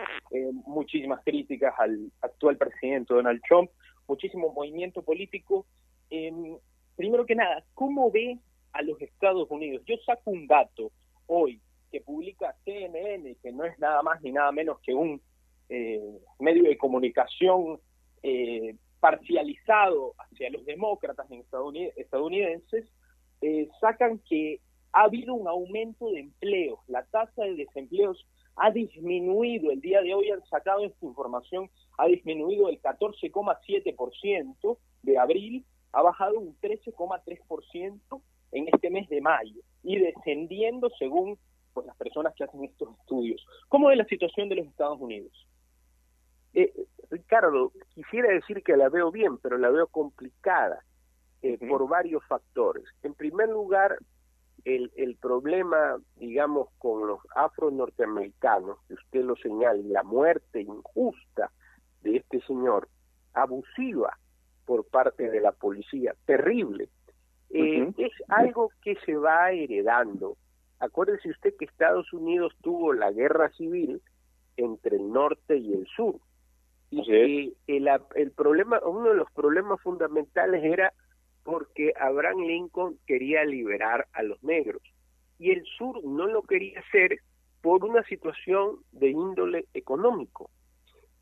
muchísimas 0.66 1.24
críticas 1.24 1.74
al 1.78 2.12
actual 2.22 2.58
presidente 2.58 3.13
Donald 3.13 3.42
Trump, 3.48 3.70
muchísimo 4.08 4.51
movimiento 4.51 5.04
político 5.04 5.66
Em, 6.12 6.58
primero 6.98 7.25
que 7.25 7.36
nada, 7.36 7.63
¿cómo 7.74 8.12
ve 8.12 8.38
a 8.74 8.82
los 8.84 9.01
Estados 9.01 9.50
Unidos? 9.50 9.82
Yo 9.88 9.96
saco 10.06 10.30
un 10.30 10.46
dato 10.46 10.92
hoy 11.25 11.60
que 11.90 12.01
publica 12.01 12.54
CNN, 12.66 13.36
que 13.42 13.51
no 13.54 13.63
es 13.63 13.80
nada 13.80 14.04
más 14.04 14.22
ni 14.22 14.34
nada 14.34 14.51
menos 14.51 14.80
que 14.82 14.94
un 14.94 15.22
eh, 15.70 16.20
medio 16.38 16.63
de 16.63 16.78
comunicación 16.78 17.80
eh, 18.24 18.75
parcializado 19.00 20.13
hacia 20.18 20.50
los 20.50 20.66
demócratas 20.66 21.28
estadounidenses, 21.96 22.86
eh, 23.42 23.70
sacan 23.80 24.20
que 24.20 24.60
ha 24.93 25.03
habido 25.03 25.33
un 25.33 25.48
aumento 25.48 26.12
de 26.12 26.19
empleos, 26.19 26.79
la 26.88 27.03
tasa 27.05 27.43
de 27.43 27.55
desempleos 27.55 28.27
ha 28.55 28.71
disminuido, 28.71 29.71
el 29.71 29.81
día 29.81 30.01
de 30.01 30.13
hoy 30.13 30.29
han 30.29 30.45
sacado 30.45 30.83
esta 30.83 31.05
información, 31.05 31.69
ha 31.98 32.07
disminuido 32.07 32.69
el 32.69 32.81
14,7% 32.81 34.77
de 35.03 35.17
abril 35.17 35.65
ha 35.93 36.01
bajado 36.01 36.39
un 36.39 36.57
13,3% 36.60 38.21
en 38.51 38.67
este 38.67 38.89
mes 38.89 39.10
de 39.10 39.21
mayo 39.21 39.62
y 39.83 39.98
descendiendo 39.98 40.89
según 40.98 41.38
pues, 41.74 41.86
las 41.86 41.95
personas 41.98 42.33
que 42.36 42.43
hacen 42.43 42.63
estos 42.63 42.89
estudios. 43.00 43.45
¿Cómo 43.67 43.91
es 43.91 43.98
la 43.98 44.05
situación 44.05 44.50
de 44.50 44.55
los 44.55 44.67
Estados 44.67 45.00
Unidos? 45.00 45.31
Eh, 46.53 46.74
Ricardo, 47.10 47.71
quisiera 47.93 48.29
decir 48.29 48.63
que 48.63 48.75
la 48.75 48.89
veo 48.89 49.12
bien, 49.12 49.38
pero 49.38 49.57
la 49.57 49.69
veo 49.69 49.88
complicada 49.88 50.83
eh, 51.41 51.57
por 51.67 51.88
varios 51.88 52.25
factores. 52.27 52.83
En 53.03 53.13
primer 53.13 53.50
lugar, 53.50 53.98
el, 54.65 54.91
el 54.96 55.15
problema, 55.15 55.98
digamos, 56.18 56.70
con 56.77 57.08
los 57.08 57.20
afro-norteamericanos, 57.36 58.77
que 58.88 58.94
usted 58.96 59.24
lo 59.24 59.36
señala, 59.36 59.77
y 59.77 59.84
la 59.84 60.03
muerte 60.03 60.62
injusta 60.62 61.51
de 62.01 62.18
este 62.18 62.41
señor, 62.41 62.88
abusiva, 63.34 64.18
por 64.65 64.86
parte 64.86 65.30
de 65.30 65.41
la 65.41 65.51
policía, 65.51 66.15
terrible. 66.25 66.89
Eh, 67.50 67.91
es 67.98 68.12
algo 68.30 68.72
que 68.82 68.96
se 69.06 69.15
va 69.15 69.51
heredando. 69.51 70.38
Acuérdese 70.80 71.30
usted 71.30 71.53
que 71.58 71.65
Estados 71.65 72.12
Unidos 72.13 72.56
tuvo 72.62 72.94
la 72.94 73.12
guerra 73.12 73.50
civil 73.51 74.01
entre 74.58 74.96
el 74.96 75.12
norte 75.12 75.58
y 75.58 75.74
el 75.74 75.86
sur. 75.88 76.15
Y 76.89 77.53
el, 77.68 77.89
el 78.15 78.32
problema, 78.32 78.80
uno 78.86 79.10
de 79.10 79.15
los 79.15 79.32
problemas 79.32 79.82
fundamentales 79.82 80.63
era 80.63 80.94
porque 81.43 81.93
Abraham 82.00 82.41
Lincoln 82.41 83.00
quería 83.05 83.43
liberar 83.45 84.07
a 84.13 84.24
los 84.24 84.41
negros 84.43 84.81
y 85.39 85.51
el 85.51 85.65
sur 85.77 86.03
no 86.03 86.27
lo 86.27 86.43
quería 86.43 86.79
hacer 86.79 87.19
por 87.62 87.83
una 87.83 88.03
situación 88.03 88.77
de 88.91 89.10
índole 89.10 89.65
económico. 89.74 90.50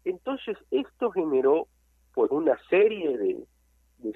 Entonces 0.03 0.57
esto 0.71 1.11
generó 1.11 1.67
por 2.13 2.33
una 2.33 2.57
serie 2.69 3.17
de, 3.17 3.45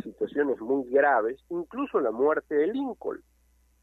situaciones 0.01 0.59
muy 0.59 0.89
graves, 0.89 1.39
incluso 1.49 1.99
la 1.99 2.11
muerte 2.11 2.55
de 2.55 2.67
Lincoln. 2.67 3.21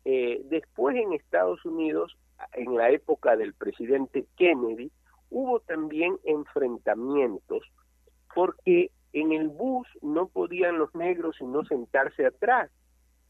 Eh, 0.05 0.41
después 0.45 0.97
en 0.97 1.13
Estados 1.13 1.65
Unidos, 1.65 2.17
en 2.55 2.75
la 2.75 2.91
época 2.91 3.37
del 3.37 3.53
presidente 3.55 4.27
Kennedy, 4.37 4.91
hubo 5.31 5.61
también 5.61 6.17
enfrentamientos 6.25 7.63
porque 8.35 8.91
en 9.13 9.33
el 9.33 9.49
bus 9.49 9.87
no 10.03 10.29
podían 10.29 10.79
los 10.79 10.95
negros 10.95 11.37
sino 11.39 11.65
sentarse 11.65 12.27
atrás 12.27 12.71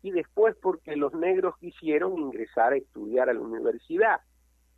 y 0.02 0.10
después 0.10 0.56
porque 0.60 0.96
los 0.96 1.12
negros 1.14 1.56
quisieron 1.58 2.18
ingresar 2.18 2.72
a 2.72 2.76
estudiar 2.76 3.28
a 3.28 3.34
la 3.34 3.40
universidad. 3.40 4.20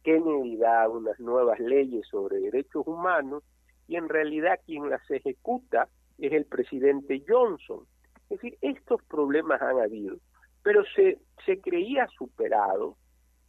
Kennedy 0.03 0.57
da 0.57 0.89
unas 0.89 1.19
nuevas 1.21 1.61
leyes 1.61 2.07
sobre 2.09 2.41
derechos 2.41 2.87
humanos 2.87 3.45
y 3.87 3.97
en 3.97 4.09
realidad 4.09 4.59
quien 4.67 4.91
las 4.91 5.09
ejecuta 5.11 5.89
es 6.19 6.33
el 6.33 6.45
presidente 6.45 7.23
Johnson. 7.27 7.87
Es 8.31 8.41
decir, 8.41 8.59
estos 8.63 9.03
problemas 9.05 9.61
han 9.63 9.79
habido, 9.81 10.17
pero 10.63 10.83
se, 10.97 11.19
se 11.45 11.61
creía 11.61 12.09
superado, 12.19 12.97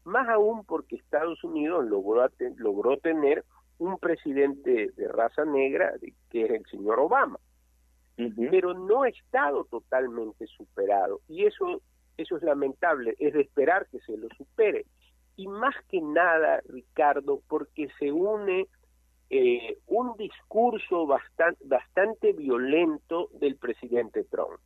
más 0.04 0.28
aún 0.30 0.66
porque 0.66 0.98
Estados 0.98 1.44
Unidos 1.44 1.86
logró, 1.86 2.28
logró 2.58 2.98
tener 2.98 3.46
un 3.84 3.98
presidente 3.98 4.92
de 4.96 5.08
raza 5.10 5.44
negra, 5.46 5.94
que 6.30 6.46
es 6.46 6.52
el 6.52 6.66
señor 6.68 7.00
Obama. 7.00 7.40
Pero 8.16 8.74
no 8.74 9.04
ha 9.04 9.10
estado 9.10 9.66
totalmente 9.66 10.46
superado 10.46 11.20
y 11.28 11.46
eso, 11.46 11.82
eso 12.16 12.38
es 12.38 12.44
lamentable, 12.44 13.16
es 13.18 13.34
de 13.34 13.42
esperar 13.42 13.88
que 13.88 14.00
se 14.02 14.16
lo 14.16 14.30
supere. 14.38 14.86
Y 15.36 15.48
más 15.48 15.74
que 15.90 16.00
nada, 16.00 16.62
Ricardo, 16.70 17.42
porque 17.48 17.90
se 17.98 18.12
une 18.12 18.68
eh, 19.32 19.80
un 19.88 20.16
discurso 20.16 21.08
bastante, 21.08 21.66
bastante 21.66 22.34
violento 22.34 23.30
del 23.40 23.58
presidente 23.58 24.24
Trump. 24.25 24.60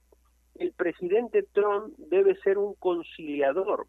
El 0.56 0.74
presidente 0.74 1.44
Trump 1.54 1.96
debe 1.98 2.36
ser 2.42 2.58
un 2.58 2.74
conciliador, 2.76 3.88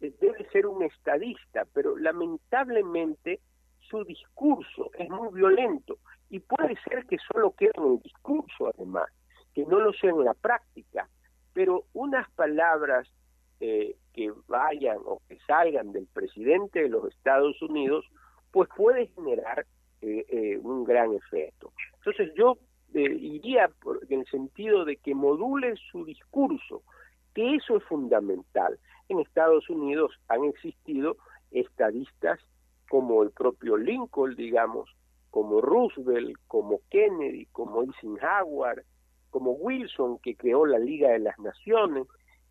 debe 0.00 0.46
ser 0.50 0.66
un 0.66 0.82
estadista, 0.82 1.64
pero 1.72 1.96
lamentablemente 1.96 3.40
su 3.92 4.02
discurso 4.04 4.90
es 4.98 5.08
muy 5.10 5.28
violento 5.34 5.98
y 6.30 6.40
puede 6.40 6.76
ser 6.88 7.04
que 7.06 7.18
solo 7.30 7.52
quede 7.52 7.72
en 7.74 7.92
el 7.92 8.00
discurso 8.00 8.72
además, 8.74 9.06
que 9.54 9.66
no 9.66 9.78
lo 9.78 9.92
sea 9.92 10.10
en 10.10 10.24
la 10.24 10.32
práctica, 10.32 11.08
pero 11.52 11.84
unas 11.92 12.28
palabras 12.30 13.06
eh, 13.60 13.94
que 14.14 14.32
vayan 14.48 14.98
o 15.04 15.20
que 15.28 15.38
salgan 15.46 15.92
del 15.92 16.06
presidente 16.06 16.82
de 16.82 16.88
los 16.88 17.06
Estados 17.14 17.60
Unidos, 17.60 18.06
pues 18.50 18.68
puede 18.74 19.08
generar 19.08 19.66
eh, 20.00 20.24
eh, 20.28 20.58
un 20.58 20.84
gran 20.84 21.12
efecto. 21.12 21.72
Entonces 21.98 22.32
yo 22.34 22.56
eh, 22.94 23.14
iría 23.20 23.68
por, 23.68 24.00
en 24.08 24.20
el 24.20 24.26
sentido 24.26 24.86
de 24.86 24.96
que 24.96 25.14
module 25.14 25.74
su 25.90 26.04
discurso, 26.06 26.82
que 27.34 27.56
eso 27.56 27.76
es 27.76 27.84
fundamental. 27.84 28.78
En 29.08 29.20
Estados 29.20 29.68
Unidos 29.68 30.18
han 30.28 30.44
existido 30.44 31.18
estadistas 31.50 32.40
como 32.92 33.22
el 33.22 33.30
propio 33.30 33.78
Lincoln, 33.78 34.36
digamos, 34.36 34.86
como 35.30 35.62
Roosevelt, 35.62 36.36
como 36.46 36.82
Kennedy, 36.90 37.46
como 37.46 37.84
Eisenhower, 37.84 38.84
como 39.30 39.52
Wilson, 39.52 40.18
que 40.18 40.36
creó 40.36 40.66
la 40.66 40.78
Liga 40.78 41.08
de 41.08 41.20
las 41.20 41.38
Naciones, 41.38 42.06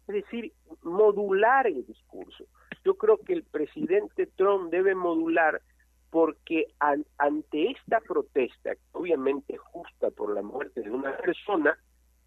es 0.07 0.15
decir, 0.15 0.51
modular 0.81 1.67
el 1.67 1.85
discurso. 1.85 2.45
Yo 2.83 2.95
creo 2.95 3.19
que 3.19 3.33
el 3.33 3.43
presidente 3.43 4.25
Trump 4.35 4.71
debe 4.71 4.95
modular 4.95 5.61
porque 6.09 6.65
ante 6.79 7.69
esta 7.69 7.99
protesta, 7.99 8.71
obviamente 8.93 9.57
justa 9.57 10.09
por 10.09 10.33
la 10.33 10.41
muerte 10.41 10.81
de 10.81 10.89
una 10.89 11.15
persona, 11.17 11.77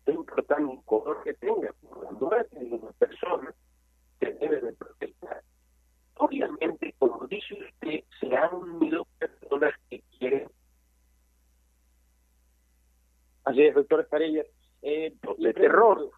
es 0.06 0.14
importante 0.14 0.72
el 0.72 0.84
color 0.84 1.20
que 1.24 1.34
tenga, 1.34 1.72
por 1.82 2.04
la 2.04 2.12
muerte 2.12 2.60
de 2.60 2.76
una 2.76 2.92
persona, 2.92 3.52
se 4.20 4.32
debe 4.34 4.60
de 4.60 4.72
protestar. 4.74 5.42
Obviamente, 6.16 6.94
como 6.98 7.26
dice 7.26 7.54
usted, 7.54 8.04
se 8.20 8.36
han 8.36 8.54
unido 8.54 9.06
personas 9.18 9.74
que 9.90 10.02
quieren. 10.18 10.48
Así 13.44 13.62
es, 13.62 13.74
doctor. 13.74 14.06
Eh, 14.82 15.14
de 15.38 15.54
terror. 15.54 16.10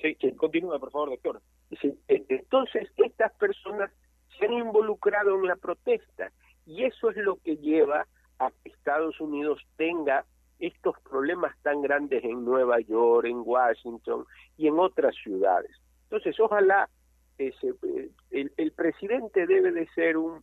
Sí, 0.00 0.14
que 0.14 0.36
continúe, 0.36 0.78
por 0.78 0.90
favor, 0.90 1.10
doctor. 1.10 1.42
Sí, 1.80 1.98
e, 2.08 2.24
entonces, 2.28 2.88
estas 2.96 3.32
personas 3.34 3.90
se 4.38 4.46
han 4.46 4.52
involucrado 4.52 5.34
en 5.36 5.46
la 5.46 5.56
protesta 5.56 6.32
y 6.64 6.84
eso 6.84 7.10
es 7.10 7.16
lo 7.16 7.36
que 7.36 7.56
lleva 7.56 8.06
a 8.38 8.50
que 8.50 8.70
Estados 8.70 9.20
Unidos 9.20 9.60
tenga 9.76 10.24
estos 10.58 10.94
problemas 11.00 11.54
tan 11.62 11.82
grandes 11.82 12.22
en 12.24 12.44
Nueva 12.44 12.80
York, 12.80 13.26
en 13.26 13.42
Washington 13.44 14.24
y 14.56 14.68
en 14.68 14.78
otras 14.78 15.14
ciudades. 15.22 15.70
Entonces, 16.04 16.38
ojalá 16.38 16.88
ese, 17.48 17.74
el, 18.30 18.52
el, 18.56 18.72
presidente 18.72 19.46
debe 19.46 19.72
de 19.72 19.86
ser 19.94 20.16
un, 20.16 20.42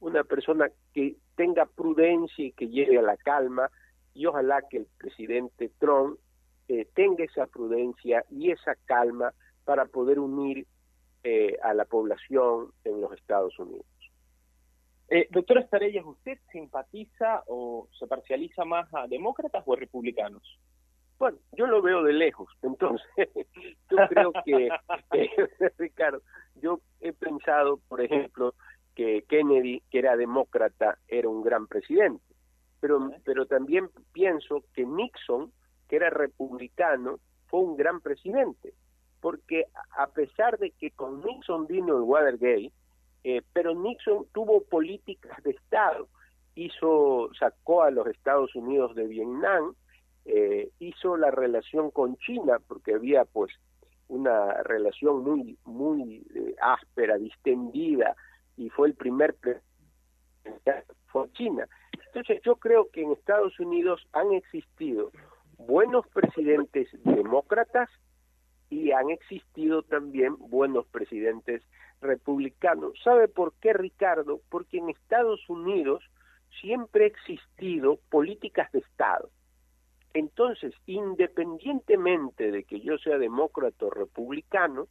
una 0.00 0.24
persona 0.24 0.68
que 0.92 1.16
tenga 1.36 1.66
prudencia 1.66 2.44
y 2.44 2.52
que 2.52 2.68
lleve 2.68 2.98
a 2.98 3.02
la 3.02 3.16
calma 3.16 3.70
y 4.14 4.26
ojalá 4.26 4.62
que 4.68 4.78
el 4.78 4.86
presidente 4.98 5.70
Trump 5.78 6.18
eh, 6.68 6.86
tenga 6.94 7.24
esa 7.24 7.46
prudencia 7.46 8.24
y 8.30 8.50
esa 8.50 8.74
calma 8.84 9.32
para 9.64 9.86
poder 9.86 10.18
unir 10.18 10.66
eh, 11.22 11.56
a 11.62 11.72
la 11.74 11.84
población 11.84 12.72
en 12.84 13.00
los 13.00 13.12
Estados 13.12 13.56
Unidos. 13.58 13.86
Eh, 15.08 15.28
doctor 15.30 15.58
Estarellas, 15.58 16.04
¿usted 16.04 16.38
simpatiza 16.50 17.44
o 17.46 17.88
se 17.98 18.06
parcializa 18.06 18.64
más 18.64 18.92
a 18.94 19.06
demócratas 19.06 19.62
o 19.66 19.74
a 19.74 19.76
republicanos? 19.76 20.42
Bueno, 21.22 21.38
yo 21.52 21.68
lo 21.68 21.80
veo 21.82 22.02
de 22.02 22.14
lejos, 22.14 22.48
entonces 22.62 23.28
yo 23.88 23.96
creo 24.08 24.32
que, 24.44 24.68
Ricardo, 25.78 26.20
yo 26.56 26.80
he 27.00 27.12
pensado, 27.12 27.78
por 27.86 28.00
ejemplo, 28.00 28.54
que 28.96 29.22
Kennedy, 29.28 29.84
que 29.88 30.00
era 30.00 30.16
demócrata, 30.16 30.98
era 31.06 31.28
un 31.28 31.44
gran 31.44 31.68
presidente, 31.68 32.24
pero, 32.80 33.12
pero 33.24 33.46
también 33.46 33.88
pienso 34.12 34.64
que 34.74 34.84
Nixon, 34.84 35.52
que 35.88 35.94
era 35.94 36.10
republicano, 36.10 37.20
fue 37.46 37.60
un 37.60 37.76
gran 37.76 38.00
presidente 38.00 38.74
porque 39.20 39.66
a 39.96 40.08
pesar 40.08 40.58
de 40.58 40.72
que 40.72 40.90
con 40.90 41.22
Nixon 41.22 41.68
vino 41.68 41.98
el 41.98 42.02
Watergate, 42.02 42.72
eh, 43.22 43.42
pero 43.52 43.76
Nixon 43.76 44.26
tuvo 44.32 44.64
políticas 44.64 45.40
de 45.44 45.52
Estado, 45.52 46.08
hizo, 46.56 47.30
sacó 47.38 47.84
a 47.84 47.92
los 47.92 48.08
Estados 48.08 48.52
Unidos 48.56 48.96
de 48.96 49.06
Vietnam, 49.06 49.76
eh, 50.24 50.70
hizo 50.78 51.16
la 51.16 51.30
relación 51.30 51.90
con 51.90 52.16
China, 52.18 52.58
porque 52.66 52.94
había 52.94 53.24
pues 53.24 53.52
una 54.08 54.62
relación 54.62 55.22
muy, 55.22 55.58
muy 55.64 56.26
eh, 56.34 56.54
áspera, 56.60 57.16
distendida, 57.16 58.14
y 58.56 58.68
fue 58.70 58.88
el 58.88 58.94
primer 58.94 59.36
fue 61.06 61.30
China. 61.32 61.66
Entonces 62.06 62.42
yo 62.44 62.56
creo 62.56 62.90
que 62.90 63.02
en 63.02 63.12
Estados 63.12 63.58
Unidos 63.58 64.06
han 64.12 64.32
existido 64.32 65.12
buenos 65.56 66.06
presidentes 66.08 66.88
demócratas 67.04 67.88
y 68.68 68.92
han 68.92 69.10
existido 69.10 69.82
también 69.82 70.36
buenos 70.38 70.86
presidentes 70.88 71.62
republicanos. 72.00 72.92
¿Sabe 73.02 73.28
por 73.28 73.54
qué, 73.60 73.72
Ricardo? 73.72 74.40
Porque 74.50 74.78
en 74.78 74.90
Estados 74.90 75.48
Unidos 75.48 76.02
siempre 76.60 77.04
ha 77.04 77.08
existido 77.08 77.98
políticas 78.10 78.70
de 78.72 78.80
Estado. 78.80 79.30
Entonces, 80.14 80.74
independientemente 80.86 82.50
de 82.50 82.64
que 82.64 82.80
yo 82.80 82.98
sea 82.98 83.18
demócrata 83.18 83.86
o 83.86 83.90
republicano, 83.90 84.88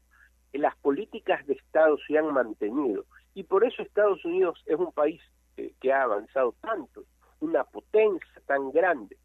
las 0.53 0.75
políticas 0.77 1.45
de 1.45 1.53
Estado 1.53 1.97
se 2.07 2.17
han 2.17 2.33
mantenido. 2.33 3.05
Y 3.33 3.43
por 3.43 3.63
eso 3.63 3.81
Estados 3.81 4.23
Unidos 4.25 4.61
es 4.65 4.77
un 4.77 4.91
país 4.91 5.21
eh, 5.57 5.73
que 5.79 5.93
ha 5.93 6.03
avanzado 6.03 6.55
tanto, 6.61 7.03
una 7.39 7.63
potencia 7.63 8.41
tan 8.45 8.71
grande. 8.71 9.17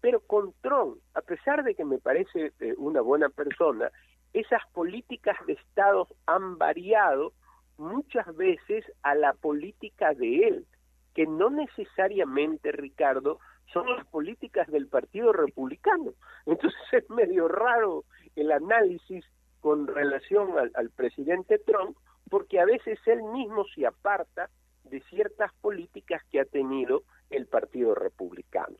Pero 0.00 0.20
con 0.20 0.52
Trump, 0.60 0.98
a 1.14 1.22
pesar 1.22 1.64
de 1.64 1.74
que 1.74 1.84
me 1.84 1.98
parece 1.98 2.52
eh, 2.60 2.74
una 2.76 3.00
buena 3.00 3.28
persona, 3.28 3.90
esas 4.32 4.62
políticas 4.72 5.36
de 5.46 5.54
Estado 5.54 6.08
han 6.26 6.58
variado 6.58 7.32
muchas 7.78 8.34
veces 8.36 8.84
a 9.02 9.14
la 9.14 9.32
política 9.34 10.14
de 10.14 10.48
él, 10.48 10.66
que 11.14 11.26
no 11.26 11.50
necesariamente, 11.50 12.72
Ricardo, 12.72 13.38
son 13.72 13.88
las 13.96 14.06
políticas 14.06 14.68
del 14.68 14.88
Partido 14.88 15.32
Republicano. 15.32 16.12
Entonces 16.46 16.80
es 16.92 17.08
medio 17.10 17.48
raro 17.48 18.04
el 18.36 18.52
análisis 18.52 19.24
con 19.60 19.86
relación 19.86 20.50
al, 20.74 20.90
presidente 20.90 21.58
Trump, 21.58 21.96
porque 22.28 22.58
a 22.58 22.64
veces 22.64 22.98
él 23.06 23.22
mismo 23.22 23.64
se 23.74 23.86
aparta 23.86 24.50
de 24.84 25.00
ciertas 25.02 25.52
políticas 25.60 26.20
que 26.30 26.40
ha 26.40 26.44
tenido 26.44 27.04
el 27.30 27.46
Partido 27.46 27.94
Republicano. 27.94 28.76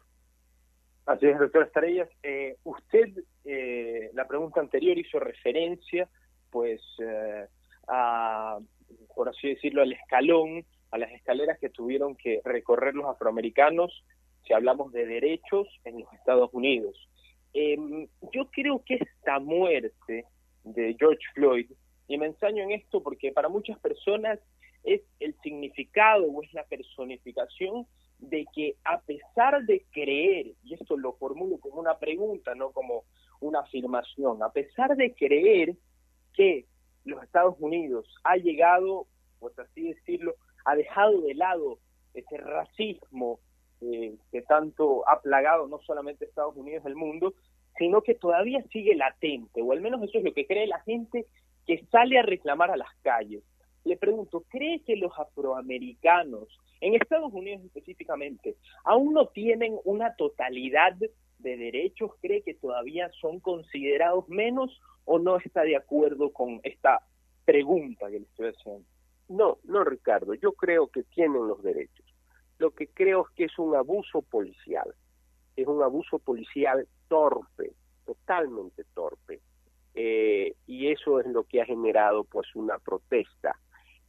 Así 1.07 1.27
es, 1.27 1.39
doctor 1.39 1.65
Estrellas. 1.65 2.09
Eh, 2.23 2.57
usted, 2.65 3.11
eh, 3.45 4.11
la 4.15 4.27
pregunta 4.27 4.61
anterior 4.61 4.99
hizo 4.99 5.21
referencia, 5.21 6.09
pues, 6.51 6.81
eh, 6.99 7.47
a, 7.87 8.59
por 9.15 9.29
así 9.29 9.51
decirlo, 9.51 9.83
al 9.83 9.93
escalón, 9.93 10.65
a 10.91 10.99
las 10.99 11.13
escaleras 11.13 11.59
que 11.61 11.71
tuvieron 11.71 12.17
que 12.17 12.41
recorrer 12.45 12.95
los 12.95 13.07
afroamericanos 13.07 14.05
si 14.47 14.53
hablamos 14.53 14.93
de 14.93 15.07
derechos 15.07 15.69
en 15.85 16.01
los 16.01 16.13
Estados 16.13 16.51
Unidos. 16.53 16.97
Em, 17.53 18.09
yo 18.33 18.51
creo 18.51 18.83
que 18.85 18.95
esta 18.95 19.39
muerte 19.39 20.25
de 20.65 20.97
George 20.99 21.23
Floyd, 21.35 21.71
y 22.09 22.19
me 22.19 22.27
ensaño 22.27 22.63
en 22.65 22.73
esto 22.73 23.03
porque 23.03 23.33
para 23.33 23.49
muchas 23.49 23.79
personas 23.79 24.39
es 24.85 25.03
el 25.21 25.35
significado 25.43 26.25
o 26.25 26.43
es 26.43 26.53
la 26.53 26.65
personificación 26.65 27.87
de 28.19 28.47
que 28.55 28.77
a 28.85 29.01
pesar 29.01 29.65
de 29.65 29.85
creer, 29.91 30.55
y 30.63 30.75
esto 30.75 30.97
lo 30.97 31.15
formulo 31.15 31.59
como 31.59 31.81
una 31.81 31.99
pregunta, 31.99 32.55
no 32.55 32.71
como 32.71 33.05
una 33.41 33.61
afirmación, 33.61 34.43
a 34.43 34.51
pesar 34.51 34.97
de 34.97 35.13
creer 35.15 35.75
que 36.35 36.67
los 37.05 37.23
Estados 37.23 37.57
Unidos 37.59 38.07
ha 38.25 38.37
llegado, 38.37 39.07
por 39.41 39.53
así 39.61 39.93
decirlo, 39.93 40.35
ha 40.65 40.77
dejado 40.77 41.21
de 41.23 41.35
lado 41.35 41.79
ese 42.15 42.37
racismo 42.37 43.41
eh, 43.83 44.15
que 44.31 44.43
tanto 44.43 45.09
ha 45.09 45.21
plagado 45.21 45.67
no 45.67 45.81
solamente 45.81 46.25
Estados 46.25 46.57
Unidos, 46.57 46.85
el 46.87 46.97
mundo, 46.97 47.35
sino 47.77 48.03
que 48.03 48.15
todavía 48.15 48.63
sigue 48.73 48.95
latente, 48.95 49.63
o 49.63 49.73
al 49.73 49.81
menos 49.81 50.03
eso 50.03 50.19
es 50.19 50.25
lo 50.25 50.33
que 50.33 50.47
cree 50.47 50.67
la 50.67 50.81
gente 50.81 51.27
que 51.67 51.85
sale 51.91 52.19
a 52.19 52.23
reclamar 52.23 52.71
a 52.71 52.77
las 52.77 52.95
calles. 53.03 53.43
Le 53.85 53.97
pregunto, 53.97 54.45
¿cree 54.49 54.83
que 54.85 54.97
los 54.97 55.13
afroamericanos 55.19 56.49
en 56.83 56.95
Estados 56.95 57.33
Unidos 57.33 57.65
específicamente, 57.65 58.57
aún 58.85 59.15
no 59.15 59.29
tienen 59.29 59.79
una 59.85 60.17
totalidad 60.17 60.95
de 60.95 61.57
derechos, 61.57 62.11
cree 62.21 62.43
que 62.43 62.55
todavía 62.55 63.09
son 63.21 63.39
considerados 63.41 64.29
menos 64.29 64.81
o 65.05 65.19
no 65.19 65.37
está 65.37 65.63
de 65.63 65.77
acuerdo 65.77 66.33
con 66.33 66.61
esta 66.65 67.01
pregunta 67.45 68.11
que 68.11 68.19
le 68.19 68.27
estoy 68.27 68.49
haciendo. 68.49 68.85
No, 69.29 69.59
no, 69.65 69.85
Ricardo, 69.85 70.35
yo 70.35 70.53
creo 70.53 70.89
que 70.89 71.05
tienen 71.05 71.47
los 71.47 71.63
derechos. 71.63 72.05
Lo 72.63 72.71
que 72.71 72.87
creo 72.87 73.27
es 73.27 73.35
que 73.35 73.45
es 73.45 73.59
un 73.59 73.75
abuso 73.75 74.23
policial, 74.23 74.95
es 75.57 75.67
un 75.67 75.83
abuso 75.83 76.19
policial 76.21 76.87
torpe, 77.09 77.73
totalmente 78.07 78.85
torpe. 78.95 79.41
Eh, 79.95 80.55
y 80.67 80.89
eso 80.89 81.21
es 81.21 81.27
lo 81.27 81.45
que 81.45 81.61
ha 81.61 81.67
generado 81.67 82.25
pues 82.25 82.47
una 82.55 82.79
protesta 82.79 83.55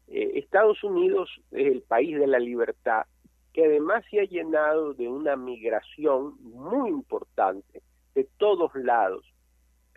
eh, 0.07 0.31
Estados 0.35 0.83
Unidos 0.83 1.29
es 1.51 1.67
el 1.67 1.81
país 1.81 2.17
de 2.17 2.27
la 2.27 2.39
libertad 2.39 3.03
que 3.51 3.65
además 3.65 4.03
se 4.09 4.19
ha 4.19 4.23
llenado 4.25 4.93
de 4.93 5.07
una 5.07 5.35
migración 5.35 6.35
muy 6.41 6.89
importante 6.89 7.81
de 8.15 8.27
todos 8.37 8.73
lados. 8.75 9.25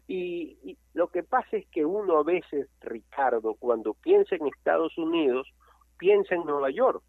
Y, 0.09 0.79
lo 0.92 1.09
que 1.09 1.23
pasa 1.23 1.57
es 1.57 1.66
que 1.69 1.85
uno 1.85 2.19
a 2.19 2.23
veces, 2.23 2.69
Ricardo, 2.81 3.55
cuando 3.55 3.92
piensa 3.95 4.37
en 4.37 4.47
Estados 4.47 4.97
Unidos, 4.97 5.47
piensa 5.99 6.35
en 6.35 6.45
Nueva 6.45 6.71
York. 6.71 7.03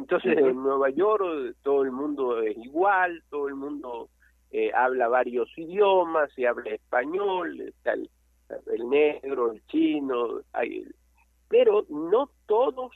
Entonces, 0.00 0.38
en 0.38 0.62
Nueva 0.62 0.88
York 0.88 1.56
todo 1.62 1.82
el 1.82 1.92
mundo 1.92 2.40
es 2.40 2.56
igual, 2.56 3.22
todo 3.28 3.48
el 3.48 3.54
mundo 3.54 4.08
eh, 4.50 4.72
habla 4.74 5.08
varios 5.08 5.46
idiomas, 5.58 6.32
se 6.32 6.48
habla 6.48 6.70
español, 6.70 7.60
está 7.60 7.92
el, 7.92 8.10
el 8.72 8.88
negro, 8.88 9.52
el 9.52 9.62
chino, 9.66 10.40
hay, 10.54 10.86
pero 11.48 11.84
no 11.90 12.30
todos, 12.46 12.92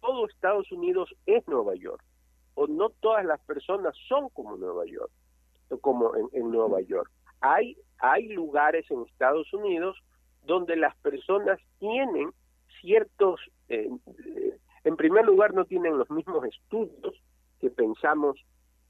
todo 0.00 0.26
Estados 0.26 0.70
Unidos 0.72 1.14
es 1.26 1.46
Nueva 1.46 1.76
York, 1.76 2.02
o 2.54 2.66
no 2.66 2.90
todas 2.90 3.24
las 3.24 3.40
personas 3.42 3.94
son 4.08 4.28
como 4.30 4.56
Nueva 4.56 4.84
York, 4.84 5.12
como 5.80 6.12
en, 6.32 6.50
Nueva 6.50 6.80
York. 6.80 7.08
Hay, 7.40 7.76
hay 7.98 8.28
lugares 8.30 8.90
en 8.90 9.02
Estados 9.02 9.52
Unidos 9.54 9.96
donde 10.44 10.74
las 10.74 10.96
personas 10.96 11.60
tienen 11.78 12.32
ciertos 12.80 13.40
eh, 13.68 13.88
En 14.86 14.96
primer 14.96 15.24
lugar, 15.26 15.52
no 15.52 15.64
tienen 15.64 15.98
los 15.98 16.08
mismos 16.12 16.44
estudios 16.44 17.20
que 17.60 17.70
pensamos 17.70 18.38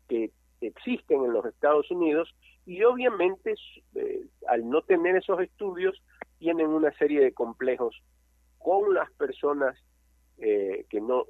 que 0.08 0.30
existen 0.60 1.24
en 1.24 1.32
los 1.32 1.46
Estados 1.46 1.90
Unidos 1.90 2.34
y 2.66 2.82
obviamente 2.82 3.54
eh, 3.94 4.26
al 4.46 4.68
no 4.68 4.82
tener 4.82 5.16
esos 5.16 5.40
estudios 5.40 5.96
tienen 6.38 6.66
una 6.66 6.92
serie 6.98 7.22
de 7.22 7.32
complejos 7.32 7.96
con 8.58 8.92
las 8.92 9.10
personas 9.12 9.74
eh, 10.36 10.84
que 10.90 11.00
no 11.00 11.24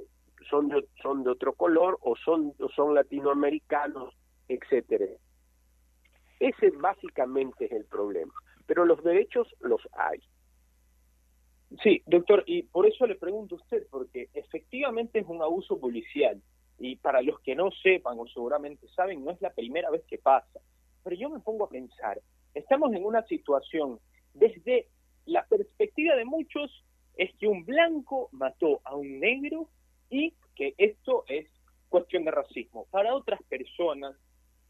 son 0.51 0.69
de, 0.69 0.85
son 1.01 1.23
de 1.23 1.31
otro 1.31 1.53
color 1.53 1.97
o 2.01 2.17
son, 2.17 2.53
son 2.75 2.93
latinoamericanos, 2.93 4.17
etcétera. 4.49 5.07
Ese 6.41 6.71
básicamente 6.71 7.67
es 7.67 7.73
el 7.73 7.85
problema, 7.85 8.35
pero 8.67 8.85
los 8.85 9.01
derechos 9.05 9.47
los 9.61 9.81
hay. 9.93 10.21
Sí, 11.83 12.03
doctor, 12.07 12.45
y 12.47 12.63
por 12.63 12.87
eso 12.87 13.07
le 13.07 13.17
pregunto 13.17 13.57
a 13.57 13.59
usted, 13.59 13.87
porque 13.91 14.29
efectivamente 14.35 15.19
es 15.19 15.27
un 15.27 15.43
abuso 15.43 15.79
policial, 15.81 16.41
y 16.79 16.97
para 16.97 17.23
los 17.23 17.41
que 17.41 17.55
no 17.55 17.71
sepan 17.83 18.19
o 18.19 18.27
seguramente 18.27 18.87
saben, 18.89 19.25
no 19.25 19.31
es 19.33 19.41
la 19.41 19.51
primera 19.51 19.91
vez 19.91 20.05
que 20.07 20.19
pasa. 20.19 20.61
Pero 21.03 21.17
yo 21.17 21.31
me 21.31 21.41
pongo 21.41 21.65
a 21.65 21.69
pensar, 21.69 22.21
estamos 22.55 22.93
en 22.93 23.05
una 23.05 23.23
situación, 23.27 23.99
desde 24.35 24.89
la 25.25 25.45
perspectiva 25.47 26.15
de 26.15 26.25
muchos, 26.25 26.85
es 27.17 27.35
que 27.37 27.49
un 27.49 27.65
blanco 27.65 28.29
mató 28.33 28.81
a 28.85 28.95
un 28.95 29.19
negro 29.19 29.69
y 30.11 30.35
que 30.55 30.75
esto 30.79 31.25
es 31.29 31.47
cuestión 31.89 32.25
de 32.25 32.31
racismo. 32.31 32.87
Para 32.91 33.15
otras 33.15 33.43
personas, 33.45 34.17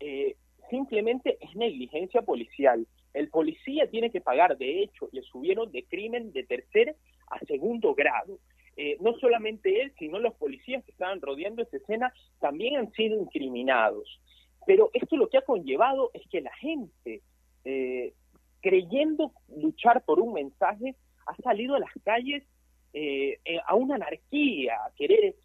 eh, 0.01 0.37
simplemente 0.71 1.39
es 1.41 1.55
negligencia 1.57 2.23
policial. 2.23 2.87
El 3.17 3.31
policía 3.31 3.89
tiene 3.91 4.11
que 4.11 4.21
pagar, 4.21 4.59
de 4.59 4.83
hecho, 4.83 5.09
le 5.11 5.23
subieron 5.23 5.73
de 5.73 5.85
crimen 5.85 6.33
de 6.33 6.45
tercer 6.45 6.97
a 7.31 7.39
segundo 7.47 7.95
grado. 7.95 8.39
Eh, 8.77 8.99
no 9.01 9.15
solamente 9.15 9.81
él, 9.81 9.95
sino 9.99 10.19
los 10.19 10.35
policías 10.35 10.85
que 10.85 10.91
estaban 10.91 11.23
rodeando 11.23 11.63
esa 11.63 11.79
escena 11.79 12.13
también 12.41 12.77
han 12.77 12.93
sido 12.93 13.19
incriminados. 13.19 14.21
Pero 14.67 14.91
esto 14.93 15.17
lo 15.17 15.31
que 15.31 15.39
ha 15.39 15.43
conllevado 15.43 16.11
es 16.13 16.29
que 16.29 16.43
la 16.43 16.55
gente, 16.57 17.23
eh, 17.65 18.13
creyendo 18.61 19.33
luchar 19.49 20.05
por 20.05 20.21
un 20.21 20.35
mensaje, 20.35 20.95
ha 21.27 21.35
salido 21.37 21.75
a 21.75 21.81
las 21.81 21.93
calles 22.05 22.45
eh, 22.93 23.39
a 23.67 23.75
una 23.77 23.95
anarquía, 23.95 24.75
a 24.85 24.91
querer 24.95 25.37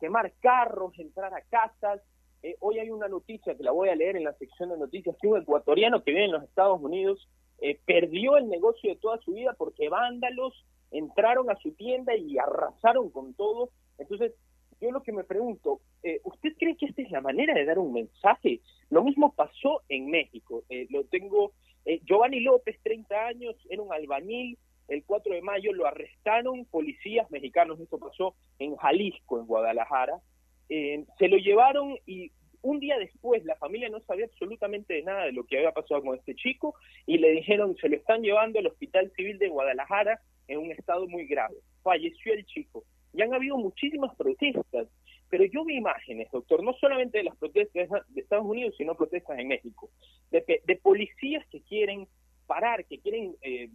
quemar 0.00 0.32
carros, 0.40 0.98
entrar 0.98 1.34
a 1.34 1.42
casas. 1.42 2.00
Hoy 2.60 2.78
hay 2.78 2.90
una 2.90 3.08
noticia 3.08 3.56
que 3.56 3.62
la 3.62 3.72
voy 3.72 3.88
a 3.88 3.96
leer 3.96 4.16
en 4.16 4.24
la 4.24 4.32
sección 4.34 4.70
de 4.70 4.78
noticias, 4.78 5.16
que 5.20 5.28
un 5.28 5.40
ecuatoriano 5.40 6.02
que 6.02 6.12
vive 6.12 6.24
en 6.24 6.32
los 6.32 6.44
Estados 6.44 6.80
Unidos 6.80 7.28
perdió 7.86 8.36
el 8.36 8.48
negocio 8.48 8.90
de 8.90 8.96
toda 8.96 9.18
su 9.18 9.32
vida 9.32 9.54
porque 9.56 9.88
vándalos 9.88 10.52
entraron 10.90 11.50
a 11.50 11.56
su 11.56 11.72
tienda 11.72 12.16
y 12.16 12.38
arrasaron 12.38 13.10
con 13.10 13.34
todo. 13.34 13.70
Entonces, 13.98 14.32
yo 14.80 14.90
lo 14.90 15.02
que 15.02 15.12
me 15.12 15.24
pregunto, 15.24 15.80
eh, 16.02 16.20
¿usted 16.24 16.52
cree 16.58 16.76
que 16.76 16.86
esta 16.86 17.02
es 17.02 17.10
la 17.10 17.20
manera 17.20 17.54
de 17.54 17.64
dar 17.64 17.78
un 17.78 17.92
mensaje? 17.92 18.60
Lo 18.90 19.02
mismo 19.02 19.34
pasó 19.34 19.82
en 19.88 20.10
México. 20.10 20.64
Eh, 20.68 20.86
lo 20.90 21.04
tengo, 21.04 21.52
eh, 21.84 22.00
Giovanni 22.04 22.40
López, 22.40 22.78
30 22.82 23.26
años, 23.26 23.56
era 23.68 23.82
un 23.82 23.92
albañil. 23.92 24.58
El 24.88 25.02
4 25.04 25.34
de 25.34 25.42
mayo 25.42 25.72
lo 25.72 25.86
arrestaron 25.86 26.64
policías 26.66 27.28
mexicanos. 27.30 27.80
Esto 27.80 27.98
pasó 27.98 28.34
en 28.58 28.76
Jalisco, 28.76 29.40
en 29.40 29.46
Guadalajara. 29.46 30.20
Se 30.68 31.28
lo 31.28 31.36
llevaron 31.36 31.96
y 32.06 32.32
un 32.62 32.80
día 32.80 32.98
después 32.98 33.44
la 33.44 33.54
familia 33.56 33.88
no 33.88 34.00
sabía 34.00 34.24
absolutamente 34.24 34.94
de 34.94 35.02
nada 35.02 35.24
de 35.24 35.32
lo 35.32 35.44
que 35.44 35.58
había 35.58 35.72
pasado 35.72 36.02
con 36.02 36.16
este 36.16 36.34
chico 36.34 36.74
y 37.06 37.18
le 37.18 37.30
dijeron 37.30 37.76
se 37.76 37.88
lo 37.88 37.96
están 37.96 38.22
llevando 38.22 38.58
al 38.58 38.66
Hospital 38.66 39.12
Civil 39.14 39.38
de 39.38 39.48
Guadalajara 39.48 40.20
en 40.48 40.58
un 40.58 40.72
estado 40.72 41.06
muy 41.06 41.26
grave. 41.26 41.56
Falleció 41.82 42.34
el 42.34 42.44
chico. 42.46 42.84
Y 43.12 43.22
han 43.22 43.32
habido 43.32 43.56
muchísimas 43.56 44.14
protestas, 44.16 44.88
pero 45.30 45.44
yo 45.44 45.64
vi 45.64 45.76
imágenes, 45.76 46.30
doctor, 46.30 46.62
no 46.62 46.74
solamente 46.74 47.18
de 47.18 47.24
las 47.24 47.36
protestas 47.36 47.88
de 48.08 48.20
Estados 48.20 48.44
Unidos, 48.44 48.74
sino 48.76 48.94
protestas 48.94 49.38
en 49.38 49.48
México, 49.48 49.90
de, 50.30 50.80
policías 50.82 51.46
que 51.48 51.62
quieren 51.62 52.06
parar, 52.46 52.84
que 52.84 52.98
quieren, 52.98 53.34
eh, 53.40 53.70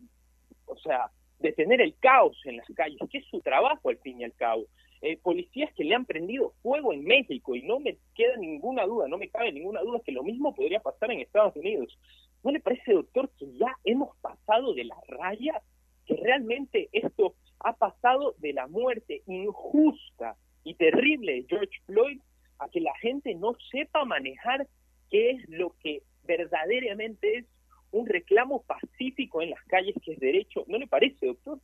o 0.66 0.78
sea, 0.78 1.10
detener 1.42 1.82
el 1.82 1.96
caos 1.98 2.40
en 2.46 2.58
las 2.58 2.68
calles, 2.76 3.00
que 3.10 3.20
es 3.20 3.26
su 3.26 3.40
trabajo 3.42 3.90
al 3.90 3.98
fin 3.98 4.20
y 4.20 4.24
al 4.24 4.34
cabo. 4.34 4.66
Eh, 5.02 5.18
policías 5.18 5.74
que 5.74 5.84
le 5.84 5.96
han 5.96 6.06
prendido 6.06 6.54
fuego 6.62 6.94
en 6.94 7.04
México 7.04 7.56
y 7.56 7.64
no 7.64 7.80
me 7.80 7.98
queda 8.14 8.38
ninguna 8.38 8.86
duda, 8.86 9.08
no 9.08 9.18
me 9.18 9.30
cabe 9.30 9.52
ninguna 9.52 9.82
duda 9.82 10.00
que 10.06 10.12
lo 10.12 10.24
mismo 10.24 10.54
podría 10.54 10.80
pasar 10.80 11.12
en 11.12 11.22
Estados 11.22 11.56
Unidos. 11.56 11.98
¿No 12.44 12.52
le 12.52 12.60
parece, 12.60 12.94
doctor, 12.94 13.30
que 13.38 13.52
ya 13.58 13.76
hemos 13.84 14.16
pasado 14.18 14.74
de 14.74 14.86
la 14.86 14.98
raya 15.08 15.62
que 16.06 16.16
realmente 16.16 16.90
esto 16.92 17.36
ha 17.60 17.74
pasado 17.74 18.36
de 18.40 18.54
la 18.54 18.68
muerte 18.68 19.24
injusta 19.28 20.36
y 20.64 20.76
terrible 20.76 21.34
de 21.34 21.46
George 21.48 21.80
Floyd 21.86 22.20
a 22.60 22.70
que 22.70 22.82
la 22.82 22.94
gente 23.00 23.34
no 23.36 23.56
sepa 23.72 24.06
manejar 24.06 24.68
qué 25.10 25.32
es 25.32 25.50
lo 25.50 25.76
que 25.82 26.04
verdaderamente 26.24 27.38
es 27.38 27.46
un 27.92 28.06
reclamo 28.08 28.64
pacífico 28.64 29.42
en 29.42 29.52
las 29.52 29.64
calles, 29.66 29.96
que 30.04 30.14
es 30.14 30.20
derecho. 30.20 30.64
¿No 30.68 30.78
le 30.78 30.88
parece, 30.88 31.28
doctor? 31.28 31.60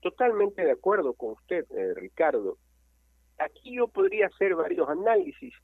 Totalmente 0.00 0.64
de 0.64 0.72
acuerdo 0.72 1.14
con 1.14 1.32
usted, 1.32 1.66
eh, 1.70 1.94
Ricardo. 1.94 2.58
Aquí 3.38 3.74
yo 3.76 3.88
podría 3.88 4.26
hacer 4.26 4.54
varios 4.54 4.88
análisis. 4.88 5.54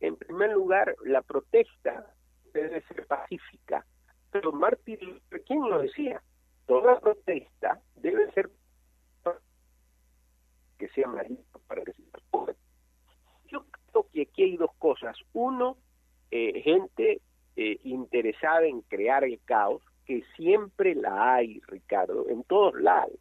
En 0.00 0.16
primer 0.16 0.52
lugar, 0.52 0.94
la 1.04 1.22
protesta 1.22 2.14
debe 2.52 2.80
ser 2.82 3.06
pacífica. 3.06 3.84
Pero 4.30 4.52
Martin 4.52 4.98
Luther 5.00 5.42
King 5.44 5.60
lo 5.68 5.80
decía, 5.80 6.22
toda 6.66 7.00
protesta 7.00 7.80
debe 7.96 8.30
ser 8.32 8.50
que 10.78 10.88
sea 10.90 11.08
marito 11.08 11.60
para 11.66 11.82
que 11.82 11.92
se 11.92 12.02
Yo 13.48 13.64
creo 13.90 14.06
que 14.12 14.22
aquí 14.22 14.42
hay 14.44 14.56
dos 14.56 14.70
cosas. 14.78 15.16
Uno, 15.32 15.76
eh, 16.30 16.62
gente 16.62 17.20
eh, 17.60 17.80
interesada 17.82 18.66
en 18.66 18.82
crear 18.82 19.24
el 19.24 19.40
caos, 19.44 19.82
que 20.06 20.22
siempre 20.36 20.94
la 20.94 21.34
hay, 21.34 21.60
Ricardo, 21.66 22.28
en 22.28 22.44
todos 22.44 22.80
lados, 22.80 23.18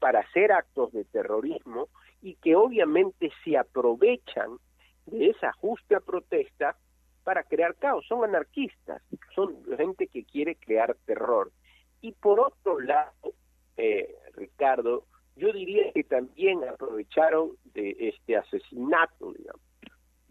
para 0.00 0.18
hacer 0.18 0.50
actos 0.50 0.90
de 0.90 1.04
terrorismo 1.04 1.86
y 2.22 2.34
que 2.34 2.56
obviamente 2.56 3.30
se 3.44 3.56
aprovechan 3.56 4.58
de 5.06 5.28
esa 5.28 5.52
justa 5.52 6.00
protesta 6.00 6.76
para 7.22 7.44
crear 7.44 7.76
caos. 7.76 8.04
Son 8.08 8.24
anarquistas, 8.24 9.00
son 9.32 9.62
gente 9.76 10.08
que 10.08 10.24
quiere 10.24 10.56
crear 10.56 10.96
terror. 11.06 11.52
Y 12.00 12.10
por 12.10 12.40
otro 12.40 12.80
lado, 12.80 13.32
eh, 13.76 14.12
Ricardo, 14.34 15.04
yo 15.36 15.52
diría 15.52 15.92
que 15.92 16.02
también 16.02 16.64
aprovecharon 16.64 17.52
de 17.74 17.94
este 18.00 18.36
asesinato, 18.36 19.32
digamos, 19.34 19.69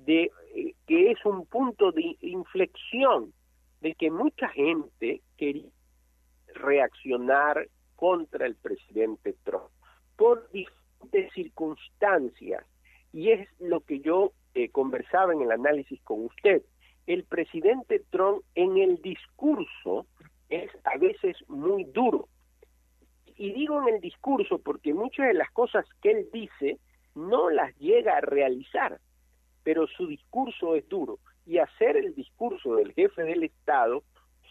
de 0.10 0.32
eh, 0.56 0.74
que 0.88 1.12
es 1.12 1.24
un 1.24 1.46
punto 1.46 1.92
de 1.92 2.18
inflexión 2.22 3.32
de 3.80 3.94
que 3.94 4.10
mucha 4.10 4.50
gente 4.50 5.22
quería 5.38 5.70
reaccionar 6.56 7.68
contra 7.96 8.48
el 8.48 8.56
presidente 8.56 9.36
Trump 9.44 9.70
por 10.16 10.50
diferentes 10.50 11.32
circunstancias 11.34 12.66
y 13.14 13.30
es 13.30 13.48
lo 13.60 13.82
que 13.82 14.00
yo 14.00 14.32
eh, 14.56 14.70
conversaba 14.70 15.32
en 15.32 15.44
el 15.44 15.52
análisis 15.52 16.02
con 16.02 16.26
usted. 16.26 16.64
El 17.06 17.24
presidente 17.24 18.02
Trump 18.10 18.44
en 18.56 18.80
el 18.80 19.00
discurso 19.04 20.08
es 20.50 20.72
a 20.86 20.98
veces 20.98 21.38
muy 21.48 21.84
duro. 21.84 22.30
Y 23.36 23.54
digo 23.54 23.80
en 23.88 23.94
el 23.94 24.02
discurso 24.02 24.58
porque 24.58 24.92
muchas 24.92 25.28
de 25.28 25.36
las 25.36 25.52
cosas 25.52 25.86
que 26.02 26.10
él 26.10 26.30
dice 26.34 26.80
no 27.14 27.52
las 27.52 27.78
llega 27.78 28.18
a 28.18 28.22
realizar, 28.22 29.00
pero 29.70 29.86
su 29.86 30.08
discurso 30.08 30.74
es 30.74 30.90
duro. 30.90 31.20
Y 31.46 31.60
hacer 31.60 31.96
el 31.96 32.16
discurso 32.16 32.78
del 32.78 32.92
jefe 32.94 33.22
del 33.22 33.44
Estado 33.44 34.02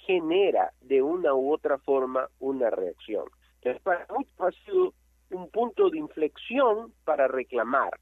genera 0.07 0.73
de 0.81 1.03
una 1.03 1.35
u 1.35 1.53
otra 1.53 1.77
forma 1.79 2.29
una 2.39 2.71
reacción. 2.71 3.25
Entonces, 3.57 3.83
para 3.83 4.07
muchos 4.17 4.33
ha 4.39 4.53
sido 4.65 4.95
un 5.31 5.51
punto 5.51 5.91
de 5.91 5.99
inflexión 5.99 6.93
para 7.05 7.27
reclamar. 7.27 7.99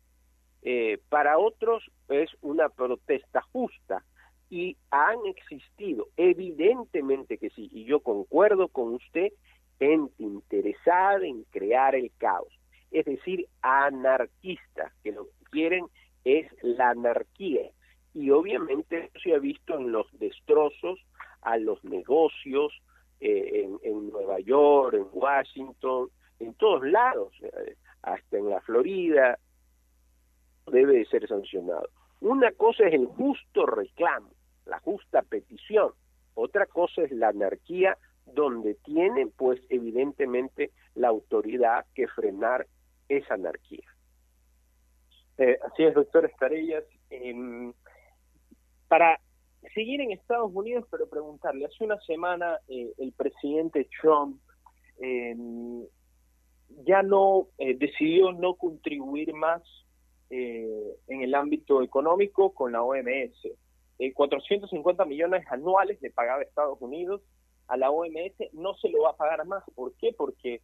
Eh, 0.60 0.98
para 1.08 1.38
otros 1.38 1.90
es 2.10 2.28
una 2.42 2.68
protesta 2.68 3.40
justa 3.50 4.04
y 4.50 4.76
han 4.90 5.16
existido, 5.24 6.08
evidentemente 6.18 7.38
que 7.38 7.48
sí, 7.48 7.70
y 7.72 7.84
yo 7.84 8.00
concuerdo 8.00 8.68
con 8.68 8.92
usted, 8.92 9.32
gente 9.78 10.22
interesada 10.22 11.24
en 11.26 11.44
crear 11.44 11.94
el 11.94 12.12
caos, 12.18 12.52
es 12.90 13.06
decir, 13.06 13.48
anarquistas, 13.62 14.92
que 15.02 15.12
lo 15.12 15.28
quieren 15.50 15.86
es 16.26 16.48
la 16.62 16.90
anarquía. 16.90 17.70
Y 18.12 18.30
obviamente 18.30 19.10
se 19.22 19.34
ha 19.34 19.38
visto 19.38 19.78
en 19.78 19.92
los 19.92 20.06
destrozos 20.18 20.98
a 21.42 21.56
los 21.56 21.82
negocios 21.84 22.72
eh, 23.20 23.62
en, 23.64 23.78
en, 23.82 24.10
Nueva 24.10 24.40
York, 24.40 24.94
en 24.94 25.06
Washington, 25.12 26.08
en 26.40 26.54
todos 26.54 26.84
lados, 26.84 27.32
eh, 27.42 27.76
hasta 28.02 28.38
en 28.38 28.50
la 28.50 28.60
Florida, 28.62 29.38
debe 30.66 30.94
de 30.94 31.04
ser 31.06 31.28
sancionado. 31.28 31.88
Una 32.20 32.50
cosa 32.52 32.88
es 32.88 32.94
el 32.94 33.06
justo 33.06 33.64
reclamo, 33.64 34.30
la 34.64 34.80
justa 34.80 35.22
petición. 35.22 35.92
Otra 36.34 36.66
cosa 36.66 37.02
es 37.02 37.12
la 37.12 37.28
anarquía 37.28 37.96
donde 38.24 38.74
tiene 38.74 39.28
pues 39.28 39.60
evidentemente 39.68 40.72
la 40.96 41.08
autoridad 41.08 41.86
que 41.94 42.08
frenar 42.08 42.66
esa 43.08 43.34
anarquía. 43.34 43.86
Eh, 45.38 45.58
así 45.66 45.84
es, 45.84 45.94
doctor 45.94 46.24
Estarellas. 46.24 46.84
Em, 47.10 47.72
para 48.88 49.20
seguir 49.74 50.00
en 50.00 50.12
Estados 50.12 50.50
Unidos, 50.54 50.86
pero 50.90 51.08
preguntarle, 51.08 51.66
hace 51.66 51.84
una 51.84 52.00
semana 52.00 52.58
eh, 52.68 52.92
el 52.98 53.12
presidente 53.12 53.88
Trump 54.00 54.40
em, 54.98 55.84
ya 56.84 57.02
no 57.02 57.48
eh, 57.58 57.76
decidió 57.76 58.32
no 58.32 58.54
contribuir 58.54 59.34
más 59.34 59.62
en 60.28 61.22
el 61.22 61.36
ámbito 61.36 61.82
económico 61.82 62.52
con 62.52 62.72
la 62.72 62.82
OMS. 62.82 63.46
450 64.12 65.04
millones 65.04 65.46
anuales 65.48 66.02
le 66.02 66.10
pagaba 66.10 66.42
Estados 66.42 66.80
Unidos 66.80 67.22
a 67.68 67.76
la 67.76 67.92
OMS, 67.92 68.34
no 68.52 68.74
se 68.74 68.88
lo 68.88 69.02
va 69.02 69.10
a 69.10 69.16
pagar 69.16 69.46
más. 69.46 69.62
¿Por 69.76 69.94
qué? 69.98 70.12
Porque 70.12 70.62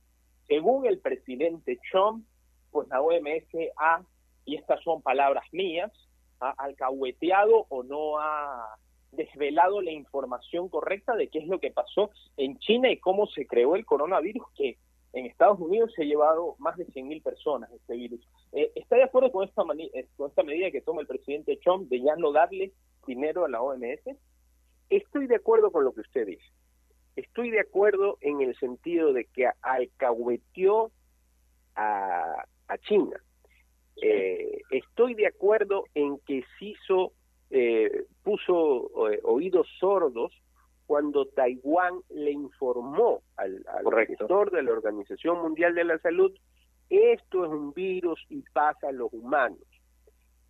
según 0.49 0.85
el 0.85 0.99
presidente 0.99 1.79
Trump, 1.93 2.27
pues 2.73 2.89
la 2.89 3.01
OMS 3.01 3.47
ha 3.77 4.03
y 4.45 4.57
estas 4.57 4.83
son 4.83 5.03
palabras 5.03 5.45
mías, 5.53 5.93
ha 6.41 6.51
alcahueteado 6.59 7.67
o 7.69 7.83
no 7.83 8.19
ha 8.19 8.77
desvelado 9.13 9.81
la 9.83 9.93
información 9.93 10.69
correcta 10.69 11.15
de 11.15 11.29
qué 11.29 11.39
es 11.39 11.47
lo 11.47 11.61
que 11.61 11.71
pasó 11.71 12.11
en 12.37 12.59
China 12.59 12.91
y 12.91 12.99
cómo 12.99 13.27
se 13.27 13.47
creó 13.47 13.77
el 13.77 13.85
coronavirus, 13.85 14.43
que 14.57 14.79
en 15.13 15.27
Estados 15.27 15.61
Unidos 15.61 15.93
se 15.95 16.03
ha 16.03 16.07
llevado 16.07 16.57
más 16.59 16.77
de 16.77 16.87
100.000 16.87 17.23
personas 17.23 17.71
este 17.73 17.95
virus. 17.95 18.27
Eh, 18.53 18.73
¿Está 18.75 18.97
de 18.97 19.05
acuerdo 19.05 19.31
con 19.31 19.47
esta, 19.47 19.63
eh, 19.79 20.09
con 20.17 20.31
esta 20.31 20.43
medida 20.43 20.71
que 20.71 20.81
toma 20.81 21.03
el 21.03 21.07
presidente 21.07 21.59
Trump 21.63 21.89
de 21.91 22.01
ya 22.01 22.17
no 22.17 22.33
darle 22.33 22.73
dinero 23.07 23.45
a 23.45 23.49
la 23.49 23.61
OMS? 23.61 24.17
Estoy 24.89 25.27
de 25.27 25.37
acuerdo 25.37 25.71
con 25.71 25.85
lo 25.85 25.93
que 25.93 26.01
usted 26.01 26.27
dice. 26.27 26.45
Estoy 27.15 27.51
de 27.51 27.61
acuerdo 27.61 28.17
en 28.23 28.41
el 28.41 28.57
sentido 28.59 29.13
de 29.13 29.27
que 29.27 29.51
alcahueteó 29.61 30.91
a 31.75 32.47
China. 32.89 33.21
Eh, 34.05 34.63
estoy 34.71 35.15
de 35.15 35.29
acuerdo 35.29 35.85
en 35.95 36.19
que 36.27 36.45
CISO 36.59 37.13
eh, 37.51 38.07
puso 38.25 39.09
eh, 39.09 39.21
oídos 39.23 39.69
sordos 39.79 40.33
cuando 40.87 41.27
Taiwán 41.27 42.01
le 42.11 42.33
informó 42.33 43.23
al, 43.37 43.65
al 43.69 43.85
director 43.85 44.51
de 44.51 44.65
la 44.65 44.73
Organización 44.73 45.41
Mundial 45.41 45.77
de 45.77 45.85
la 45.85 45.99
Salud, 45.99 46.33
esto 46.91 47.45
es 47.45 47.51
un 47.51 47.73
virus 47.73 48.21
y 48.29 48.43
pasa 48.53 48.89
a 48.89 48.93
los 48.93 49.13
humanos. 49.13 49.61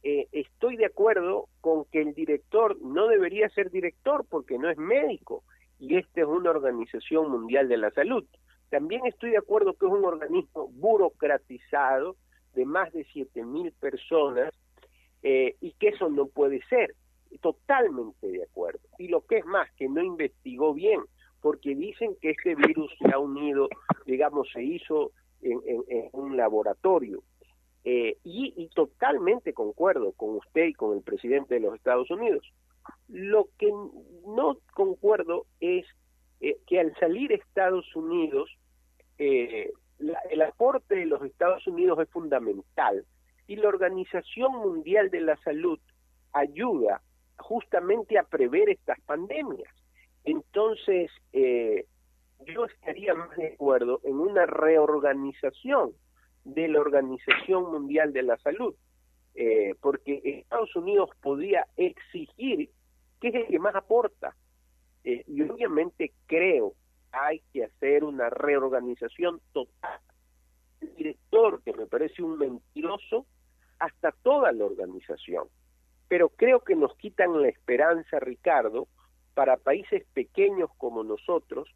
Eh, 0.02 0.28
estoy 0.32 0.76
de 0.76 0.86
acuerdo 0.86 1.48
con 1.60 1.84
que 1.84 2.00
el 2.00 2.14
director 2.14 2.80
no 2.80 3.06
debería 3.06 3.50
ser 3.50 3.70
director 3.70 4.24
porque 4.28 4.58
no 4.58 4.70
es 4.70 4.78
médico 4.78 5.44
y 5.78 5.96
esta 5.96 6.22
es 6.22 6.26
una 6.26 6.50
organización 6.50 7.30
mundial 7.30 7.68
de 7.68 7.76
la 7.76 7.90
salud. 7.90 8.24
También 8.70 9.04
estoy 9.04 9.32
de 9.32 9.38
acuerdo 9.38 9.74
que 9.74 9.84
es 9.84 9.92
un 9.92 10.04
organismo 10.06 10.68
burocratizado 10.68 12.16
de 12.54 12.64
más 12.64 12.92
de 12.92 13.04
mil 13.44 13.72
personas 13.72 14.54
eh, 15.22 15.56
y 15.60 15.72
que 15.72 15.88
eso 15.88 16.08
no 16.08 16.26
puede 16.26 16.60
ser. 16.68 16.94
Totalmente 17.40 18.26
de 18.26 18.42
acuerdo. 18.42 18.80
Y 18.98 19.08
lo 19.08 19.24
que 19.24 19.38
es 19.38 19.46
más, 19.46 19.70
que 19.72 19.88
no 19.88 20.02
investigó 20.02 20.74
bien, 20.74 21.00
porque 21.40 21.74
dicen 21.74 22.14
que 22.20 22.30
este 22.30 22.54
virus 22.54 22.92
se 22.98 23.10
ha 23.12 23.18
unido, 23.18 23.68
digamos, 24.04 24.48
se 24.52 24.62
hizo 24.62 25.12
en, 25.40 25.60
un 26.12 26.36
laboratorio. 26.36 27.22
Eh, 27.84 28.16
y, 28.22 28.68
totalmente 28.74 29.52
concuerdo 29.52 30.12
con 30.12 30.36
usted 30.36 30.66
y 30.66 30.72
con 30.72 30.96
el 30.96 31.02
presidente 31.02 31.54
de 31.54 31.60
los 31.60 31.74
Estados 31.74 32.10
Unidos. 32.10 32.46
Lo 33.08 33.48
que 33.58 33.72
no 34.26 34.58
concuerdo 34.72 35.46
es 35.58 35.84
eh, 36.40 36.58
que 36.66 36.78
al 36.78 36.94
salir 36.96 37.32
Estados 37.32 37.84
Unidos 37.96 38.50
eh, 39.18 39.72
el 40.30 40.42
aporte 40.42 40.96
de 40.96 41.06
los 41.06 41.22
Estados 41.22 41.66
Unidos 41.66 41.98
es 42.00 42.08
fundamental 42.08 43.04
y 43.46 43.56
la 43.56 43.68
Organización 43.68 44.52
Mundial 44.52 45.10
de 45.10 45.20
la 45.20 45.36
Salud 45.38 45.78
ayuda 46.32 47.02
justamente 47.36 48.18
a 48.18 48.22
prever 48.22 48.70
estas 48.70 49.00
pandemias. 49.02 49.72
Entonces, 50.24 51.10
eh, 51.32 51.86
yo 52.46 52.64
estaría 52.64 53.14
más 53.14 53.36
de 53.36 53.54
acuerdo 53.54 54.00
en 54.04 54.14
una 54.14 54.46
reorganización 54.46 55.92
de 56.44 56.68
la 56.68 56.80
Organización 56.80 57.70
Mundial 57.70 58.12
de 58.12 58.22
la 58.22 58.36
Salud, 58.38 58.74
eh, 59.34 59.74
porque 59.80 60.20
Estados 60.24 60.74
Unidos 60.76 61.10
podía 61.20 61.66
exigir 61.76 62.70
que 63.20 63.28
es 63.28 63.34
el 63.34 63.46
que 63.46 63.58
más 63.58 63.74
aporta. 63.74 64.34
Eh, 65.04 65.24
y 65.26 65.42
obviamente 65.42 66.12
creo 66.26 66.74
hay 67.26 67.42
que 67.52 67.64
hacer 67.64 68.04
una 68.04 68.30
reorganización 68.30 69.40
total. 69.52 70.00
El 70.80 70.94
director, 70.94 71.62
que 71.62 71.72
me 71.72 71.86
parece 71.86 72.22
un 72.22 72.38
mentiroso, 72.38 73.26
hasta 73.78 74.12
toda 74.22 74.52
la 74.52 74.64
organización. 74.64 75.48
Pero 76.08 76.28
creo 76.28 76.60
que 76.60 76.74
nos 76.74 76.94
quitan 76.96 77.40
la 77.40 77.48
esperanza, 77.48 78.18
Ricardo, 78.20 78.88
para 79.34 79.56
países 79.56 80.04
pequeños 80.12 80.70
como 80.78 81.02
nosotros, 81.02 81.68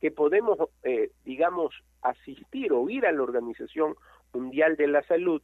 que 0.00 0.10
podemos, 0.10 0.58
eh, 0.82 1.10
digamos, 1.24 1.74
asistir 2.02 2.72
o 2.72 2.88
ir 2.90 3.06
a 3.06 3.12
la 3.12 3.22
Organización 3.22 3.94
Mundial 4.32 4.76
de 4.76 4.88
la 4.88 5.02
Salud, 5.04 5.40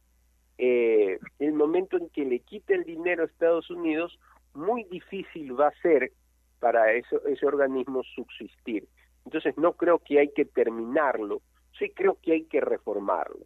eh, 0.57 1.17
el 1.39 1.53
momento 1.53 1.97
en 1.97 2.09
que 2.09 2.25
le 2.25 2.39
quite 2.39 2.75
el 2.75 2.83
dinero 2.83 3.23
a 3.23 3.25
Estados 3.25 3.69
Unidos, 3.71 4.19
muy 4.53 4.83
difícil 4.83 5.59
va 5.59 5.69
a 5.69 5.81
ser 5.81 6.11
para 6.59 6.91
eso, 6.93 7.25
ese 7.25 7.45
organismo 7.45 8.03
subsistir. 8.15 8.87
Entonces 9.25 9.57
no 9.57 9.73
creo 9.73 9.99
que 9.99 10.19
hay 10.19 10.31
que 10.31 10.45
terminarlo, 10.45 11.41
sí 11.77 11.91
creo 11.91 12.17
que 12.21 12.33
hay 12.33 12.45
que 12.45 12.61
reformarlo. 12.61 13.45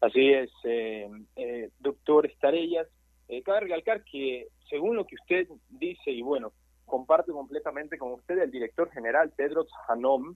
Así 0.00 0.32
es, 0.32 0.50
eh, 0.64 1.08
eh, 1.36 1.70
doctor 1.78 2.26
Estarellas. 2.26 2.86
Eh, 3.28 3.42
cabe 3.42 3.60
recalcar 3.60 4.04
que 4.04 4.48
según 4.68 4.96
lo 4.96 5.06
que 5.06 5.16
usted 5.16 5.48
dice, 5.68 6.10
y 6.10 6.22
bueno, 6.22 6.52
comparto 6.86 7.32
completamente 7.32 7.98
con 7.98 8.12
usted, 8.12 8.38
el 8.38 8.50
director 8.50 8.90
general 8.90 9.32
Tedros 9.36 9.68
Hanom, 9.86 10.34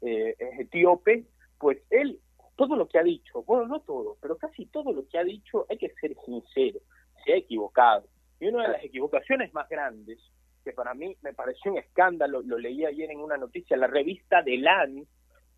eh, 0.00 0.34
es 0.38 0.60
etíope, 0.60 1.24
pues 1.58 1.78
él, 1.90 2.20
todo 2.56 2.76
lo 2.76 2.88
que 2.88 2.98
ha 2.98 3.02
dicho, 3.02 3.42
bueno, 3.44 3.66
no 3.66 3.80
todo, 3.80 4.16
pero 4.20 4.36
casi 4.36 4.66
todo 4.66 4.92
lo 4.92 5.06
que 5.06 5.18
ha 5.18 5.24
dicho, 5.24 5.64
hay 5.70 5.78
que 5.78 5.92
ser 6.00 6.16
sincero, 6.24 6.80
se 7.24 7.32
ha 7.32 7.36
equivocado. 7.36 8.06
Y 8.40 8.48
una 8.48 8.64
de 8.64 8.72
las 8.72 8.84
equivocaciones 8.84 9.54
más 9.54 9.68
grandes 9.68 10.18
que 10.64 10.72
para 10.72 10.94
mí 10.94 11.16
me 11.22 11.32
pareció 11.32 11.72
un 11.72 11.78
escándalo, 11.78 12.42
lo 12.42 12.58
leí 12.58 12.84
ayer 12.84 13.10
en 13.10 13.20
una 13.20 13.36
noticia, 13.36 13.76
la 13.76 13.86
revista 13.86 14.42
de 14.42 14.58
LAN 14.58 15.06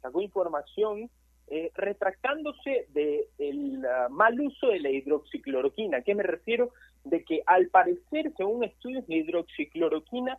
sacó 0.01 0.21
información 0.21 1.11
eh, 1.47 1.71
retractándose 1.75 2.87
del 2.89 3.29
de 3.37 3.89
ah, 3.89 4.09
mal 4.11 4.41
uso 4.41 4.69
de 4.69 4.81
la 4.81 4.89
hidroxicloroquina. 4.91 5.99
¿A 5.99 6.03
qué 6.03 6.15
me 6.15 6.23
refiero? 6.23 6.71
De 7.05 7.23
que 7.23 7.43
al 7.45 7.69
parecer, 7.69 8.33
según 8.37 8.65
estudios, 8.65 9.05
la 9.09 9.17
hidroxicloroquina 9.17 10.39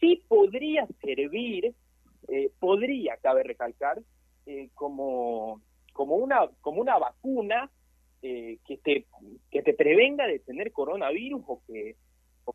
sí 0.00 0.24
podría 0.26 0.88
servir, 1.02 1.72
eh, 2.28 2.50
podría, 2.58 3.16
cabe 3.18 3.44
recalcar, 3.44 4.00
eh, 4.46 4.70
como, 4.74 5.60
como, 5.92 6.16
una, 6.16 6.48
como 6.60 6.80
una 6.80 6.98
vacuna 6.98 7.70
que, 8.20 8.78
te, 8.84 9.06
que 9.50 9.62
te 9.62 9.72
prevenga 9.72 10.26
de 10.26 10.40
tener 10.40 10.72
coronavirus 10.72 11.42
o 11.46 11.62
que 11.66 11.96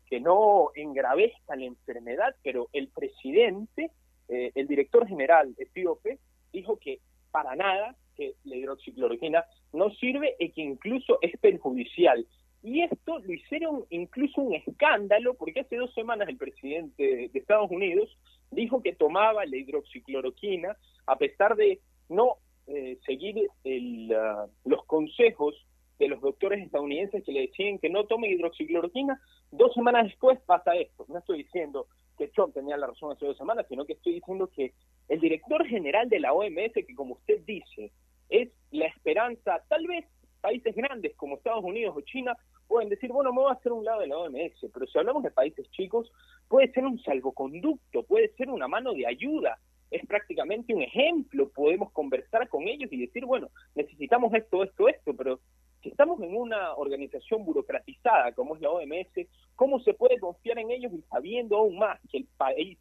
que 0.08 0.20
no 0.20 0.70
engravezca 0.74 1.56
la 1.56 1.64
enfermedad, 1.64 2.34
pero 2.42 2.68
el 2.72 2.88
presidente, 2.88 3.90
eh, 4.28 4.52
el 4.54 4.66
director 4.66 5.06
general 5.06 5.54
etíope, 5.58 6.18
dijo 6.52 6.78
que 6.78 7.00
para 7.30 7.54
nada 7.54 7.94
que 8.16 8.34
la 8.44 8.56
hidroxicloroquina 8.56 9.44
no 9.72 9.90
sirve 9.90 10.36
y 10.38 10.50
que 10.50 10.62
incluso 10.62 11.18
es 11.20 11.38
perjudicial. 11.38 12.26
Y 12.62 12.82
esto 12.82 13.18
lo 13.18 13.32
hicieron 13.32 13.84
incluso 13.90 14.40
un 14.40 14.54
escándalo 14.54 15.34
porque 15.34 15.60
hace 15.60 15.76
dos 15.76 15.92
semanas 15.94 16.28
el 16.28 16.36
presidente 16.36 17.28
de 17.32 17.38
Estados 17.38 17.70
Unidos 17.70 18.08
dijo 18.50 18.82
que 18.82 18.94
tomaba 18.94 19.44
la 19.44 19.56
hidroxicloroquina 19.56 20.76
a 21.06 21.16
pesar 21.16 21.56
de 21.56 21.80
no 22.08 22.38
eh, 22.66 22.98
seguir 23.06 23.48
el, 23.64 24.12
ah, 24.12 24.46
los 24.64 24.84
consejos 24.86 25.54
de 25.98 26.08
los 26.08 26.20
doctores 26.20 26.64
estadounidenses 26.64 27.24
que 27.24 27.32
le 27.32 27.42
decían 27.42 27.78
que 27.78 27.88
no 27.88 28.04
tome 28.04 28.28
hidroxicloroquina, 28.28 29.20
dos 29.50 29.72
semanas 29.74 30.04
después 30.04 30.38
pasa 30.46 30.74
esto. 30.74 31.06
No 31.08 31.18
estoy 31.18 31.44
diciendo 31.44 31.86
que 32.18 32.28
Trump 32.28 32.54
tenía 32.54 32.76
la 32.76 32.88
razón 32.88 33.12
hace 33.12 33.26
dos 33.26 33.36
semanas, 33.36 33.66
sino 33.68 33.84
que 33.84 33.94
estoy 33.94 34.14
diciendo 34.14 34.48
que 34.54 34.72
el 35.08 35.20
director 35.20 35.64
general 35.66 36.08
de 36.08 36.20
la 36.20 36.32
OMS, 36.32 36.72
que 36.74 36.94
como 36.94 37.14
usted 37.14 37.40
dice, 37.46 37.92
es 38.28 38.50
la 38.70 38.86
esperanza, 38.86 39.62
tal 39.68 39.86
vez 39.86 40.04
países 40.40 40.74
grandes 40.74 41.14
como 41.16 41.36
Estados 41.36 41.64
Unidos 41.64 41.94
o 41.96 42.00
China 42.02 42.36
pueden 42.66 42.88
decir, 42.88 43.10
bueno, 43.10 43.32
me 43.32 43.40
voy 43.40 43.50
a 43.50 43.54
hacer 43.54 43.72
un 43.72 43.84
lado 43.84 44.00
de 44.00 44.08
la 44.08 44.18
OMS, 44.18 44.66
pero 44.72 44.86
si 44.86 44.98
hablamos 44.98 45.22
de 45.22 45.30
países 45.30 45.70
chicos, 45.70 46.10
puede 46.48 46.70
ser 46.72 46.84
un 46.84 47.00
salvoconducto, 47.02 48.02
puede 48.04 48.28
ser 48.34 48.50
una 48.50 48.68
mano 48.68 48.92
de 48.92 49.06
ayuda, 49.06 49.58
es 49.90 50.04
prácticamente 50.06 50.74
un 50.74 50.82
ejemplo, 50.82 51.48
podemos 51.50 51.92
conversar 51.92 52.48
con 52.48 52.66
ellos 52.66 52.92
y 52.92 52.98
decir, 52.98 53.24
bueno, 53.24 53.48
necesitamos 53.74 54.34
esto, 54.34 54.64
esto, 54.64 54.88
esto, 54.88 55.14
pero 55.14 55.40
estamos 55.88 56.20
en 56.20 56.36
una 56.36 56.74
organización 56.74 57.44
burocratizada 57.44 58.32
como 58.32 58.56
es 58.56 58.62
la 58.62 58.70
OMS, 58.70 59.26
¿cómo 59.54 59.80
se 59.80 59.94
puede 59.94 60.18
confiar 60.18 60.58
en 60.58 60.70
ellos 60.70 60.92
y 60.92 61.02
sabiendo 61.02 61.56
aún 61.56 61.78
más 61.78 62.00
que 62.10 62.18
el 62.18 62.26
país 62.36 62.78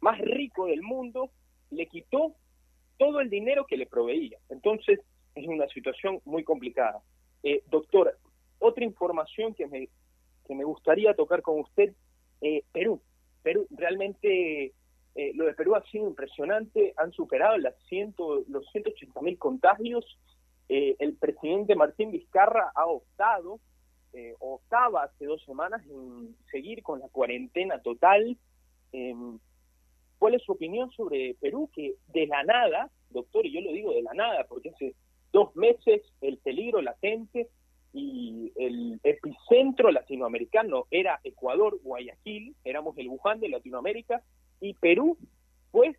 más 0.00 0.18
rico 0.18 0.66
del 0.66 0.82
mundo 0.82 1.30
le 1.70 1.86
quitó 1.86 2.34
todo 2.98 3.20
el 3.20 3.30
dinero 3.30 3.66
que 3.66 3.76
le 3.76 3.86
proveía? 3.86 4.38
Entonces, 4.48 5.00
es 5.34 5.46
una 5.46 5.68
situación 5.68 6.20
muy 6.24 6.44
complicada. 6.44 7.02
Eh, 7.42 7.62
doctor, 7.70 8.18
otra 8.58 8.84
información 8.84 9.54
que 9.54 9.66
me, 9.66 9.88
que 10.46 10.54
me 10.54 10.64
gustaría 10.64 11.14
tocar 11.14 11.42
con 11.42 11.60
usted, 11.60 11.94
eh, 12.40 12.62
Perú. 12.72 13.00
Perú, 13.42 13.66
realmente 13.70 14.72
eh, 15.14 15.32
lo 15.34 15.46
de 15.46 15.54
Perú 15.54 15.74
ha 15.74 15.82
sido 15.84 16.08
impresionante, 16.08 16.92
han 16.96 17.12
superado 17.12 17.56
las 17.58 17.74
ciento, 17.88 18.44
los 18.48 18.68
180 18.72 19.20
mil 19.22 19.38
contagios. 19.38 20.04
Eh, 20.68 20.96
el 20.98 21.16
presidente 21.16 21.74
Martín 21.74 22.10
Vizcarra 22.10 22.72
ha 22.74 22.86
optado, 22.86 23.60
optaba 24.40 25.02
hace 25.02 25.26
dos 25.26 25.44
semanas 25.44 25.82
en 25.90 26.34
seguir 26.50 26.82
con 26.82 27.00
la 27.00 27.08
cuarentena 27.10 27.82
total. 27.82 28.38
Em, 28.92 29.38
¿Cuál 30.18 30.34
es 30.34 30.42
su 30.42 30.52
opinión 30.52 30.90
sobre 30.92 31.34
Perú? 31.34 31.68
Que 31.74 31.96
de 32.14 32.26
la 32.26 32.42
nada, 32.42 32.90
doctor, 33.10 33.44
y 33.44 33.52
yo 33.52 33.60
lo 33.60 33.72
digo 33.72 33.92
de 33.92 34.02
la 34.02 34.14
nada, 34.14 34.46
porque 34.48 34.70
hace 34.70 34.94
dos 35.32 35.54
meses 35.54 36.02
el 36.22 36.38
peligro 36.38 36.80
latente 36.80 37.50
y 37.92 38.52
el 38.56 39.00
epicentro 39.02 39.90
latinoamericano 39.90 40.86
era 40.90 41.20
Ecuador, 41.24 41.78
Guayaquil, 41.82 42.54
éramos 42.64 42.96
el 42.98 43.08
Wuhan 43.08 43.40
de 43.40 43.48
Latinoamérica, 43.48 44.22
y 44.60 44.74
Perú 44.74 45.18
fue 45.70 45.96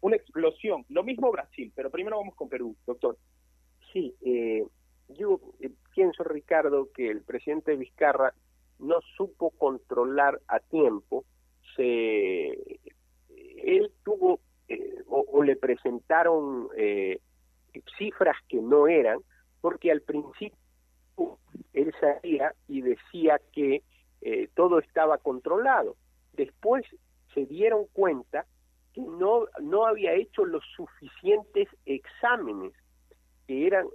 una 0.00 0.16
explosión. 0.16 0.84
Lo 0.88 1.02
mismo 1.02 1.30
Brasil, 1.30 1.72
pero 1.74 1.90
primero 1.90 2.18
vamos 2.18 2.34
con 2.34 2.48
Perú, 2.48 2.76
doctor. 2.86 3.16
Sí, 3.94 4.12
eh, 4.22 4.66
yo 5.10 5.40
eh, 5.60 5.70
pienso, 5.94 6.24
Ricardo, 6.24 6.88
que 6.92 7.08
el 7.08 7.22
presidente 7.22 7.76
Vizcarra 7.76 8.34
no 8.80 8.96
supo 9.16 9.50
controlar 9.50 10.40
a 10.48 10.58
tiempo, 10.58 11.24
se, 11.76 12.80
él 13.28 13.92
tuvo 14.02 14.40
eh, 14.66 14.96
o, 15.06 15.44
le 15.44 15.54
presentaron 15.54 16.68
cifras 17.96 18.36
que 18.48 18.60
no 18.60 18.88
eran, 18.88 19.20
porque 19.60 19.92
al 19.92 20.00
principio 20.00 20.58
él 21.72 21.94
salía 22.00 22.52
y 22.66 22.82
decía 22.82 23.40
que 23.52 23.84
eh, 24.22 24.48
todo 24.54 24.80
estaba 24.80 25.18
controlado. 25.18 25.96
Después 26.32 26.84
se 27.32 27.46
dieron 27.46 27.86
cuenta 27.92 28.44
que 28.92 29.02
no, 29.02 29.46
no 29.60 29.86
había 29.86 30.14
hecho 30.14 30.44
los 30.44 30.64
suficientes 30.76 31.68
exámenes 31.86 32.72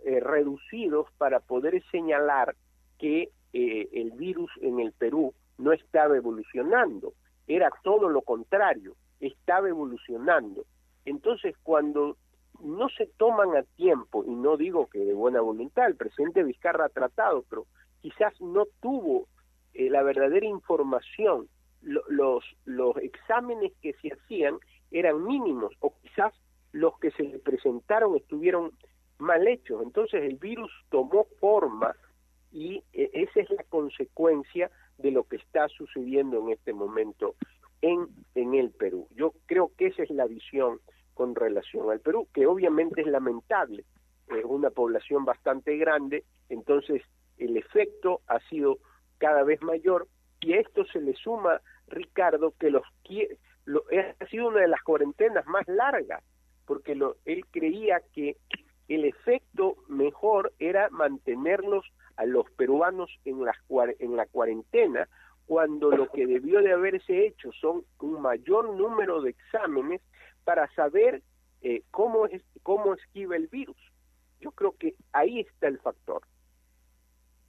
eh, 0.06 0.20
reducidos 0.20 1.08
para 1.18 1.40
poder 1.40 1.82
señalar 1.92 2.56
que 2.98 3.30
eh, 3.54 3.90
el 3.94 4.12
virus 4.12 4.52
en 4.62 4.80
el 4.80 4.92
Perú 4.92 5.34
no 5.58 5.72
estaba 5.74 6.16
evolucionando, 6.16 7.14
era 7.48 7.72
todo 7.84 8.10
lo 8.10 8.22
contrario, 8.22 8.96
estaba 9.20 9.70
evolucionando. 9.70 10.66
Entonces, 11.06 11.56
cuando 11.64 12.18
no 12.62 12.90
se 12.90 13.08
toman 13.18 13.56
a 13.56 13.64
tiempo, 13.64 14.24
y 14.26 14.32
no 14.32 14.58
digo 14.58 14.88
que 14.88 15.00
de 15.00 15.14
buena 15.14 15.42
voluntad, 15.42 15.88
el 15.88 15.96
presidente 15.96 16.44
Vizcarra 16.44 16.86
ha 16.86 16.90
tratado, 16.90 17.44
pero 17.50 17.66
quizás 18.02 18.40
no 18.42 18.66
tuvo 18.82 19.28
eh, 19.74 19.90
la 19.90 20.04
verdadera 20.04 20.46
información, 20.46 21.48
los, 21.82 22.44
los 22.66 22.98
exámenes 22.98 23.72
que 23.82 23.94
se 24.02 24.10
hacían 24.14 24.58
eran 24.92 25.24
mínimos, 25.26 25.74
o 25.80 25.94
quizás 26.02 26.34
los 26.72 26.98
que 27.00 27.12
se 27.12 27.24
le 27.24 27.40
presentaron 27.40 28.16
estuvieron 28.16 28.72
mal 29.20 29.48
hechos. 29.48 29.82
Entonces 29.84 30.24
el 30.24 30.38
virus 30.38 30.72
tomó 30.90 31.28
forma 31.40 31.96
y 32.52 32.84
eh, 32.94 33.10
esa 33.14 33.42
es 33.42 33.50
la 33.52 33.64
consecuencia 33.64 34.72
de 34.98 35.12
lo 35.12 35.24
que 35.24 35.38
está 35.38 35.68
sucediendo 35.70 36.40
en 36.40 36.50
este 36.50 36.74
momento 36.74 37.36
en, 37.82 38.08
en 38.36 38.54
el 38.54 38.72
Perú. 38.72 39.08
Yo 39.12 39.34
creo 39.46 39.72
que 39.78 39.88
esa 39.88 40.04
es 40.04 40.10
la 40.10 40.26
visión 40.26 40.80
con 41.14 41.36
relación 41.36 41.90
al 41.92 42.00
Perú, 42.00 42.28
que 42.34 42.48
obviamente 42.48 43.02
es 43.02 43.08
lamentable, 43.08 43.86
es 44.28 44.46
una 44.46 44.70
población 44.70 45.26
bastante 45.26 45.78
grande, 45.78 46.24
entonces 46.50 47.02
el 47.38 47.58
efecto 47.58 48.22
ha 48.28 48.40
sido 48.48 48.78
cada 49.18 49.44
vez 49.44 49.62
mayor 49.62 50.08
y 50.42 50.54
a 50.54 50.60
esto 50.60 50.86
se 50.86 51.02
le 51.02 51.14
suma, 51.16 51.62
Ricardo, 51.88 52.54
que 52.60 52.70
los 52.70 52.84
lo, 53.66 53.84
ha 54.20 54.26
sido 54.28 54.48
una 54.48 54.62
de 54.62 54.68
las 54.68 54.82
cuarentenas 54.82 55.46
más 55.46 55.68
largas, 55.68 56.24
porque 56.66 56.96
lo, 56.96 57.18
él 57.26 57.46
creía 57.52 58.02
que 58.14 58.38
el 58.90 59.06
efecto 59.06 59.78
mejor 59.88 60.52
era 60.60 60.90
mantenerlos 60.90 61.86
a 62.18 62.26
los 62.26 62.50
peruanos 62.52 63.10
en, 63.24 63.46
las, 63.46 63.56
en 64.00 64.16
la 64.18 64.26
cuarentena, 64.26 65.08
cuando 65.46 65.90
lo 65.90 66.10
que 66.12 66.28
debió 66.28 66.62
de 66.62 66.74
haberse 66.74 67.26
hecho 67.26 67.52
son 67.54 67.84
un 68.00 68.22
mayor 68.22 68.76
número 68.76 69.22
de 69.22 69.32
exámenes 69.32 70.02
para 70.44 70.72
saber 70.74 71.24
eh, 71.62 71.84
cómo, 71.92 72.26
es, 72.26 72.44
cómo 72.64 72.94
esquiva 72.94 73.36
el 73.36 73.48
virus. 73.48 73.78
Yo 74.40 74.52
creo 74.52 74.76
que 74.78 74.96
ahí 75.12 75.40
está 75.40 75.68
el 75.68 75.80
factor. 75.80 76.22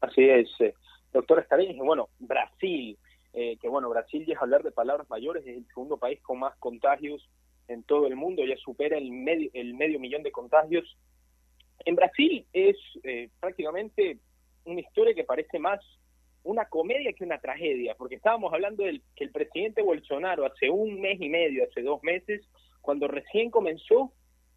Así 0.00 0.28
es, 0.28 0.48
eh, 0.60 0.74
doctor 1.12 1.46
y 1.58 1.78
Bueno, 1.80 2.08
Brasil, 2.18 2.98
eh, 3.32 3.56
que 3.58 3.68
bueno, 3.68 3.90
Brasil 3.90 4.24
ya 4.26 4.34
es 4.34 4.42
hablar 4.42 4.62
de 4.62 4.72
palabras 4.72 5.08
mayores, 5.10 5.46
es 5.46 5.56
el 5.56 5.66
segundo 5.66 5.98
país 5.98 6.20
con 6.22 6.38
más 6.38 6.56
contagios 6.58 7.28
en 7.68 7.82
todo 7.84 8.06
el 8.06 8.16
mundo, 8.16 8.44
ya 8.44 8.56
supera 8.56 8.98
el 8.98 9.10
medio, 9.12 9.50
el 9.52 9.74
medio 9.74 10.00
millón 10.00 10.22
de 10.22 10.32
contagios. 10.32 10.96
En 11.84 11.94
Brasil 11.94 12.46
es 12.52 12.76
eh, 13.04 13.28
prácticamente 13.40 14.18
una 14.64 14.80
historia 14.80 15.14
que 15.14 15.24
parece 15.24 15.58
más 15.58 15.80
una 16.42 16.64
comedia 16.66 17.12
que 17.12 17.24
una 17.24 17.38
tragedia, 17.38 17.94
porque 17.96 18.14
estábamos 18.14 18.52
hablando 18.52 18.84
del 18.84 19.02
que 19.14 19.24
el 19.24 19.30
presidente 19.30 19.82
Bolsonaro 19.82 20.46
hace 20.46 20.70
un 20.70 21.00
mes 21.00 21.20
y 21.20 21.28
medio, 21.28 21.64
hace 21.64 21.82
dos 21.82 22.02
meses, 22.02 22.48
cuando 22.80 23.08
recién 23.08 23.50
comenzó, 23.50 24.12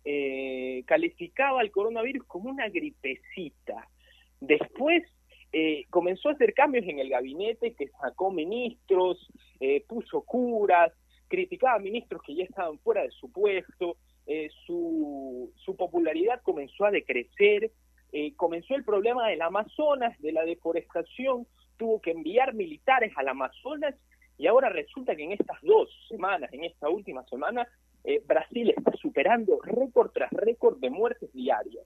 eh, 0.06 0.84
calificaba 0.86 1.60
al 1.60 1.72
coronavirus 1.72 2.26
como 2.26 2.50
una 2.50 2.70
gripecita. 2.70 3.90
Después 4.40 5.04
eh, 5.52 5.86
comenzó 5.90 6.30
a 6.30 6.34
hacer 6.34 6.54
cambios 6.54 6.86
en 6.88 7.00
el 7.00 7.10
gabinete, 7.10 7.74
que 7.74 7.90
sacó 8.02 8.32
ministros, 8.32 9.30
eh, 9.60 9.84
puso 9.88 10.22
curas, 10.22 10.92
criticaba 11.28 11.76
a 11.76 11.80
ministros 11.80 12.22
que 12.24 12.36
ya 12.36 12.44
estaban 12.44 12.80
fuera 12.80 13.04
de 13.04 13.12
su 13.12 13.32
puesto, 13.32 13.98
su, 14.66 15.52
su 15.58 15.76
popularidad 15.76 16.42
comenzó 16.42 16.86
a 16.86 16.92
decrecer, 16.92 17.72
comenzó 18.36 18.76
el 18.76 18.84
problema 18.84 19.28
del 19.28 19.42
Amazonas, 19.42 20.20
de 20.22 20.32
la 20.32 20.46
deforestación, 20.46 21.48
tuvo 21.78 22.00
que 22.00 22.12
enviar 22.12 22.54
militares 22.54 23.12
al 23.16 23.28
Amazonas 23.28 23.96
y 24.38 24.48
ahora 24.48 24.70
resulta 24.70 25.16
que 25.16 25.24
en 25.24 25.32
estas 25.32 25.62
dos 25.62 25.90
semanas, 26.08 26.52
en 26.54 26.64
esta 26.64 26.90
última 26.90 27.24
semana, 27.26 27.68
eh, 28.04 28.22
Brasil 28.26 28.74
está 28.76 28.92
superando 28.94 29.60
récord 29.62 30.12
tras 30.12 30.32
récord 30.32 30.80
de 30.80 30.90
muertes 30.90 31.32
diarias. 31.34 31.86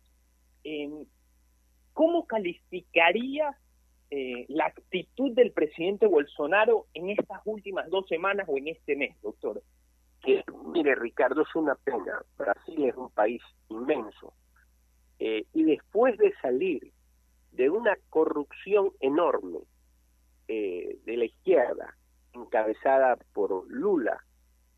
¿Cómo 1.94 2.28
calificaría 2.28 3.58
eh, 4.10 4.46
la 4.50 4.66
actitud 4.66 5.32
del 5.32 5.52
presidente 5.52 6.08
Bolsonaro 6.08 6.88
en 6.94 7.10
estas 7.10 7.40
últimas 7.46 7.90
dos 7.90 8.08
semanas 8.08 8.48
o 8.50 8.58
en 8.58 8.68
este 8.68 8.96
mes, 8.96 9.16
doctor? 9.22 9.62
Mire, 10.66 10.96
Ricardo, 10.96 11.42
es 11.42 11.56
una 11.56 11.76
pena. 11.76 12.22
Brasil 12.38 12.86
es 12.86 12.96
un 12.96 13.10
país 13.12 13.42
inmenso. 13.70 14.34
Eh, 15.20 15.46
y 15.54 15.64
después 15.64 16.18
de 16.18 16.34
salir 16.42 16.92
de 17.52 17.70
una 17.70 17.96
corrupción 18.10 18.92
enorme 19.00 19.60
de 20.48 21.18
la 21.18 21.26
izquierda, 21.26 21.98
encabezada 22.34 23.18
por 23.34 23.70
Lula, 23.70 24.24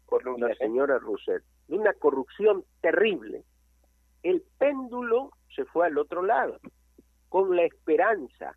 por 0.07 0.39
la 0.39 0.55
señora 0.55 0.97
Rousseff, 0.97 1.43
de 1.67 1.77
una 1.77 1.93
corrupción 1.93 2.65
terrible. 2.81 3.43
El 4.23 4.43
péndulo 4.57 5.31
se 5.55 5.65
fue 5.65 5.87
al 5.87 5.97
otro 5.97 6.23
lado, 6.23 6.59
con 7.29 7.55
la 7.55 7.63
esperanza 7.63 8.55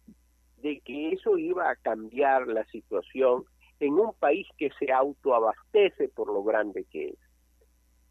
de 0.58 0.80
que 0.80 1.12
eso 1.12 1.36
iba 1.36 1.70
a 1.70 1.76
cambiar 1.76 2.46
la 2.46 2.64
situación 2.66 3.44
en 3.82 3.94
un 3.94 4.14
país 4.14 4.46
que 4.56 4.70
se 4.78 4.92
autoabastece 4.92 6.08
por 6.08 6.28
lo 6.28 6.42
grande 6.42 6.84
que 6.84 7.08
es. 7.08 7.18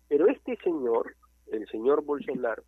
Pero 0.08 0.28
este 0.28 0.58
señor, 0.58 1.16
el 1.52 1.66
señor 1.68 2.04
Bolsonaro, 2.04 2.64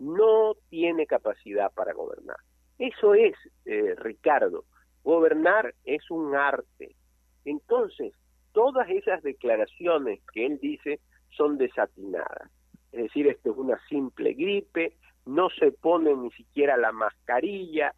no 0.00 0.54
tiene 0.68 1.06
capacidad 1.06 1.72
para 1.72 1.92
gobernar. 1.92 2.38
Eso 2.78 3.14
es, 3.14 3.36
eh, 3.66 3.94
Ricardo, 3.96 4.64
gobernar 5.04 5.74
es 5.84 6.10
un 6.10 6.34
arte. 6.34 6.96
Entonces, 7.44 8.14
todas 8.52 8.88
esas 8.90 9.22
declaraciones 9.22 10.20
que 10.32 10.46
él 10.46 10.58
dice 10.60 11.00
son 11.36 11.58
desatinadas. 11.58 12.50
Es 12.90 13.04
decir, 13.04 13.28
esto 13.28 13.52
es 13.52 13.58
una 13.58 13.78
simple 13.88 14.32
gripe, 14.34 14.96
no 15.26 15.50
se 15.50 15.70
pone 15.70 16.16
ni 16.16 16.30
siquiera 16.32 16.76
la 16.76 16.90
mascarilla 16.90 17.94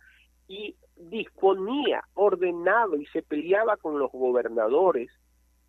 y 0.49 0.77
disponía, 1.11 2.05
ordenado 2.15 2.97
y 2.97 3.07
se 3.07 3.23
peleaba 3.23 3.77
con 3.77 3.99
los 3.99 4.11
gobernadores, 4.13 5.11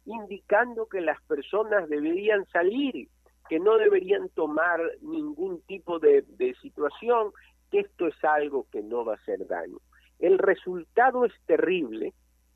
indicando 0.05 0.87
que 0.87 1.01
las 1.01 1.21
personas 1.23 1.87
deberían 1.89 2.45
salir, 2.47 3.07
que 3.49 3.59
no 3.59 3.77
deberían 3.77 4.29
tomar 4.29 4.79
ningún 5.01 5.61
tipo 5.61 5.99
de 5.99 6.55
situación, 6.61 7.31
que 7.71 7.79
esto 7.81 8.07
es 8.07 8.23
algo 8.23 8.67
que 8.71 8.81
no 8.81 9.03
va 9.05 9.13
a 9.13 9.17
hacer 9.17 9.47
daño. 9.47 9.77
El 10.19 10.37
resultado 10.37 11.25
es 11.25 11.33
terrible 11.45 12.13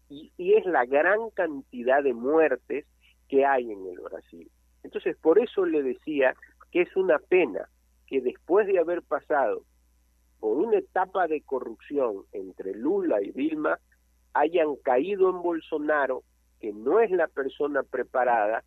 y, 0.09 0.31
es 0.37 0.65
la 0.65 0.85
gran 0.85 1.29
cantidad 1.31 2.03
de 2.03 2.13
muertes 2.13 2.85
que 3.27 3.45
hay 3.45 3.71
en 3.71 3.85
el 3.87 3.99
Brasil. 3.99 4.49
Entonces, 4.83 5.17
por 5.17 5.39
eso 5.39 5.65
le 5.65 5.83
decía 5.83 6.33
que 6.71 6.81
es 6.81 6.95
una 6.95 7.19
pena 7.19 7.67
que 8.05 8.21
después 8.21 8.67
de 8.67 8.79
haber 8.79 9.01
pasado 9.01 9.63
por 10.39 10.57
una 10.57 10.77
etapa 10.77 11.27
de 11.27 11.41
corrupción 11.41 12.23
entre 12.31 12.73
Lula 12.73 13.21
y 13.21 13.31
Dilma, 13.31 13.79
hayan 14.33 14.75
caído 14.77 15.29
en 15.29 15.41
Bolsonaro, 15.41 16.23
que 16.59 16.71
no 16.73 16.99
es 16.99 17.11
la 17.11 17.27
persona 17.27 17.83
preparada 17.83 18.63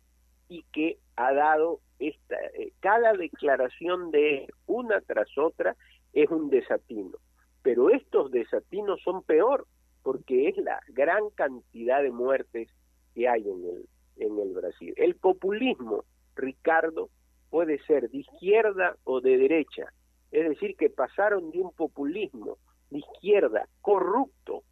y 0.49 0.63
que 0.73 0.97
ha 1.15 1.33
dado 1.33 1.79
esta, 1.99 2.35
eh, 2.57 2.73
cada 2.79 3.13
declaración 3.13 4.11
de 4.11 4.47
una 4.65 4.99
tras 5.01 5.37
otra 5.37 5.75
es 6.13 6.29
un 6.29 6.49
desatino. 6.49 7.17
Pero 7.61 7.89
estos 7.89 8.31
desatinos 8.31 9.01
son 9.03 9.23
peor 9.23 9.67
porque 10.03 10.49
es 10.49 10.57
la 10.57 10.81
gran 10.89 11.29
cantidad 11.35 12.01
de 12.01 12.11
muertes 12.11 12.69
que 13.13 13.29
hay 13.29 13.41
en 13.41 13.63
el, 13.65 13.85
en 14.17 14.39
el 14.39 14.53
Brasil. 14.53 14.93
El 14.97 15.15
populismo, 15.15 16.03
Ricardo, 16.35 17.09
puede 17.49 17.79
ser 17.83 18.09
de 18.09 18.19
izquierda 18.19 18.95
o 19.03 19.21
de 19.21 19.37
derecha. 19.37 19.93
Es 20.31 20.47
decir, 20.47 20.75
que 20.77 20.89
pasaron 20.89 21.51
de 21.51 21.59
un 21.59 21.71
populismo 21.71 22.57
de 22.89 22.99
izquierda 22.99 23.67
corrupto 23.81 24.63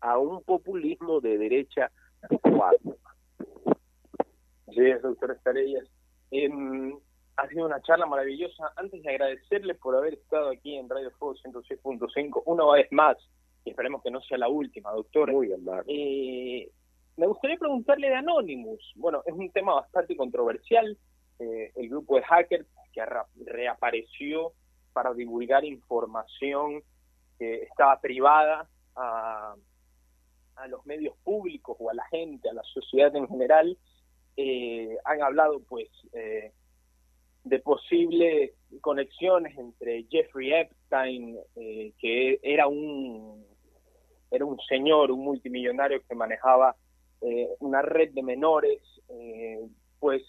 a 0.00 0.18
un 0.18 0.42
populismo 0.42 1.20
de 1.20 1.38
derecha 1.38 1.90
adecuado. 2.22 2.98
Sí, 4.68 4.92
doctor 5.02 5.30
Estarellas. 5.30 5.88
ha 7.36 7.48
sido 7.48 7.66
una 7.66 7.80
charla 7.82 8.06
maravillosa. 8.06 8.72
Antes 8.76 9.02
de 9.02 9.10
agradecerle 9.10 9.74
por 9.74 9.96
haber 9.96 10.14
estado 10.14 10.50
aquí 10.50 10.76
en 10.76 10.88
Radio 10.88 11.10
Fuego 11.12 11.34
106.5 11.36 12.42
una 12.44 12.70
vez 12.72 12.90
más, 12.92 13.16
y 13.64 13.70
esperemos 13.70 14.02
que 14.02 14.10
no 14.10 14.20
sea 14.20 14.38
la 14.38 14.48
última, 14.48 14.92
doctor. 14.92 15.32
Muy 15.32 15.52
amable. 15.52 15.92
Eh, 15.92 16.70
me 17.16 17.26
gustaría 17.26 17.56
preguntarle 17.56 18.08
de 18.08 18.16
Anonymous. 18.16 18.92
Bueno, 18.96 19.22
es 19.24 19.32
un 19.32 19.50
tema 19.50 19.74
bastante 19.74 20.14
controversial. 20.16 20.96
Eh, 21.38 21.72
el 21.74 21.88
grupo 21.88 22.16
de 22.16 22.22
hackers 22.22 22.66
que 22.92 23.02
reapareció 23.44 24.52
para 24.96 25.12
divulgar 25.12 25.62
información 25.62 26.82
que 27.38 27.64
estaba 27.64 28.00
privada 28.00 28.66
a, 28.94 29.54
los 30.68 30.86
medios 30.86 31.14
públicos 31.22 31.76
o 31.78 31.90
a 31.90 31.94
la 31.94 32.06
gente, 32.06 32.48
a 32.48 32.54
la 32.54 32.62
sociedad 32.62 33.14
en 33.14 33.28
general, 33.28 33.76
eh, 34.38 34.96
han 35.04 35.20
hablado 35.20 35.60
pues 35.68 35.90
eh, 36.14 36.50
de 37.44 37.58
posibles 37.58 38.52
conexiones 38.80 39.54
entre 39.58 40.06
Jeffrey 40.10 40.54
Epstein, 40.54 41.38
que 41.54 42.40
era 42.42 42.66
un 42.68 43.44
era 44.30 44.46
un 44.46 44.58
señor, 44.60 45.10
un 45.10 45.24
multimillonario 45.24 46.00
que 46.08 46.14
manejaba 46.14 46.74
una 47.60 47.82
red 47.82 48.12
de 48.12 48.22
menores, 48.22 48.80
pues 50.00 50.22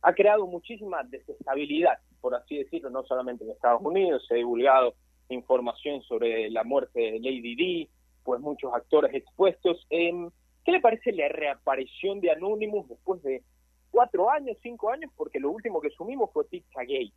ha 0.00 0.14
creado 0.14 0.46
muchísima 0.46 1.02
desestabilidad, 1.04 1.98
por 2.20 2.34
así 2.34 2.58
decirlo, 2.58 2.90
no 2.90 3.04
solamente 3.04 3.44
en 3.44 3.50
Estados 3.50 3.80
Unidos, 3.82 4.24
se 4.26 4.34
ha 4.34 4.36
divulgado 4.36 4.94
información 5.28 6.02
sobre 6.02 6.50
la 6.50 6.64
muerte 6.64 7.00
de 7.00 7.20
Lady 7.20 7.54
D, 7.54 7.88
pues 8.24 8.40
muchos 8.40 8.72
actores 8.74 9.14
expuestos. 9.14 9.86
¿Qué 9.88 10.72
le 10.72 10.80
parece 10.80 11.12
la 11.12 11.28
reaparición 11.28 12.20
de 12.20 12.30
Anonymous 12.30 12.88
después 12.88 13.22
de 13.22 13.42
cuatro 13.90 14.30
años, 14.30 14.56
cinco 14.62 14.90
años? 14.90 15.10
Porque 15.16 15.40
lo 15.40 15.50
último 15.50 15.80
que 15.80 15.90
sumimos 15.90 16.30
fue 16.32 16.48
Pizzagate, 16.48 17.12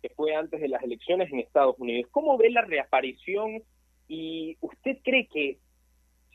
que 0.00 0.08
fue 0.10 0.34
antes 0.34 0.60
de 0.60 0.68
las 0.68 0.82
elecciones 0.82 1.32
en 1.32 1.40
Estados 1.40 1.76
Unidos. 1.78 2.10
¿Cómo 2.12 2.36
ve 2.36 2.50
la 2.50 2.62
reaparición 2.62 3.62
y 4.08 4.56
usted 4.60 4.98
cree 5.02 5.26
que 5.26 5.58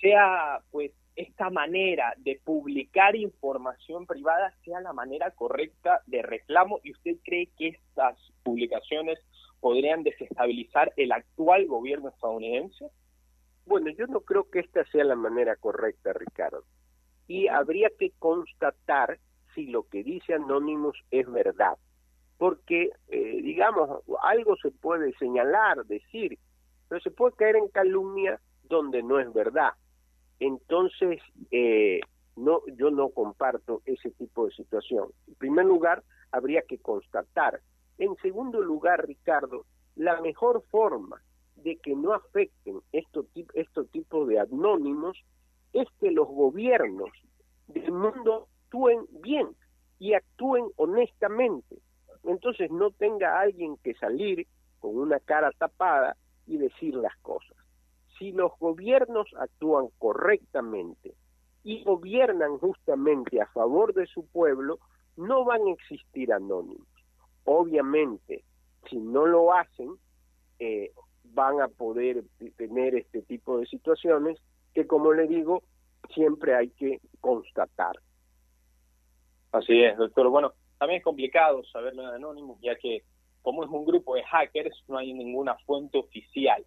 sea 0.01 0.61
pues 0.71 0.91
esta 1.17 1.49
manera 1.49 2.13
de 2.17 2.39
publicar 2.43 3.15
información 3.15 4.05
privada 4.05 4.53
sea 4.63 4.79
la 4.81 4.93
manera 4.93 5.31
correcta 5.31 6.01
de 6.05 6.21
reclamo 6.21 6.79
y 6.83 6.91
usted 6.91 7.17
cree 7.23 7.49
que 7.57 7.69
estas 7.69 8.15
publicaciones 8.43 9.19
podrían 9.59 10.03
desestabilizar 10.03 10.93
el 10.95 11.11
actual 11.11 11.65
gobierno 11.65 12.09
estadounidense? 12.09 12.89
Bueno, 13.65 13.89
yo 13.89 14.05
no 14.05 14.21
creo 14.21 14.49
que 14.49 14.59
esta 14.59 14.85
sea 14.85 15.03
la 15.03 15.15
manera 15.15 15.55
correcta, 15.55 16.13
Ricardo. 16.13 16.63
Y 17.27 17.47
habría 17.47 17.89
que 17.97 18.11
constatar 18.19 19.19
si 19.55 19.65
lo 19.65 19.89
que 19.89 20.03
dice 20.03 20.35
Anonymous 20.35 20.97
es 21.09 21.29
verdad. 21.29 21.77
Porque, 22.37 22.91
eh, 23.07 23.41
digamos, 23.41 24.03
algo 24.21 24.55
se 24.57 24.69
puede 24.69 25.11
señalar, 25.17 25.83
decir, 25.85 26.37
pero 26.87 27.01
se 27.01 27.09
puede 27.09 27.35
caer 27.35 27.55
en 27.55 27.67
calumnia 27.69 28.39
donde 28.63 29.01
no 29.01 29.19
es 29.19 29.33
verdad. 29.33 29.71
Entonces, 30.39 31.21
eh, 31.51 31.99
no, 32.35 32.61
yo 32.77 32.91
no 32.91 33.09
comparto 33.09 33.81
ese 33.85 34.11
tipo 34.11 34.45
de 34.45 34.51
situación. 34.51 35.09
En 35.27 35.35
primer 35.35 35.65
lugar, 35.65 36.03
habría 36.31 36.61
que 36.61 36.77
constatar. 36.77 37.61
En 37.97 38.15
segundo 38.17 38.61
lugar, 38.61 39.07
Ricardo, 39.07 39.65
la 39.95 40.21
mejor 40.21 40.63
forma 40.69 41.21
de 41.55 41.77
que 41.77 41.95
no 41.95 42.13
afecten 42.13 42.79
estos 42.91 43.25
estos 43.55 43.89
tipos 43.89 44.27
de 44.27 44.39
anónimos 44.39 45.17
es 45.73 45.87
que 45.99 46.11
los 46.11 46.27
gobiernos 46.27 47.09
del 47.67 47.91
mundo 47.91 48.47
actúen 48.63 49.07
bien 49.23 49.47
y 49.97 50.13
actúen 50.13 50.65
honestamente. 50.75 51.77
Entonces 52.23 52.69
no 52.69 52.91
tenga 52.91 53.39
alguien 53.39 53.77
que 53.77 53.95
salir 53.95 54.45
con 54.79 54.97
una 54.97 55.19
cara 55.19 55.51
tapada 55.57 56.15
y 56.45 56.57
decir 56.57 56.93
las 56.93 57.17
cosas 57.17 57.56
si 58.17 58.31
los 58.31 58.51
gobiernos 58.59 59.27
actúan 59.39 59.87
correctamente 59.97 61.13
y 61.63 61.83
gobiernan 61.83 62.57
justamente 62.57 63.41
a 63.41 63.47
favor 63.47 63.93
de 63.93 64.07
su 64.07 64.25
pueblo, 64.27 64.79
no 65.15 65.43
van 65.45 65.67
a 65.67 65.71
existir 65.71 66.31
anónimos. 66.31 66.87
Obviamente, 67.43 68.43
si 68.89 68.97
no 68.97 69.25
lo 69.25 69.53
hacen, 69.53 69.95
eh, 70.59 70.91
van 71.23 71.61
a 71.61 71.67
poder 71.67 72.23
tener 72.55 72.95
este 72.95 73.21
tipo 73.23 73.59
de 73.59 73.65
situaciones 73.65 74.39
que, 74.73 74.87
como 74.87 75.13
le 75.13 75.27
digo, 75.27 75.63
siempre 76.13 76.55
hay 76.55 76.69
que 76.69 76.99
constatar. 77.19 77.95
Así 79.51 79.83
es, 79.83 79.97
doctor. 79.97 80.29
Bueno, 80.29 80.53
también 80.77 80.99
es 80.99 81.03
complicado 81.03 81.63
saberlo 81.65 82.07
de 82.07 82.15
Anónimos, 82.15 82.59
ya 82.61 82.75
que 82.75 83.03
como 83.41 83.63
es 83.63 83.69
un 83.69 83.85
grupo 83.85 84.15
de 84.15 84.23
hackers, 84.23 84.83
no 84.87 84.97
hay 84.97 85.13
ninguna 85.13 85.55
fuente 85.65 85.97
oficial. 85.97 86.65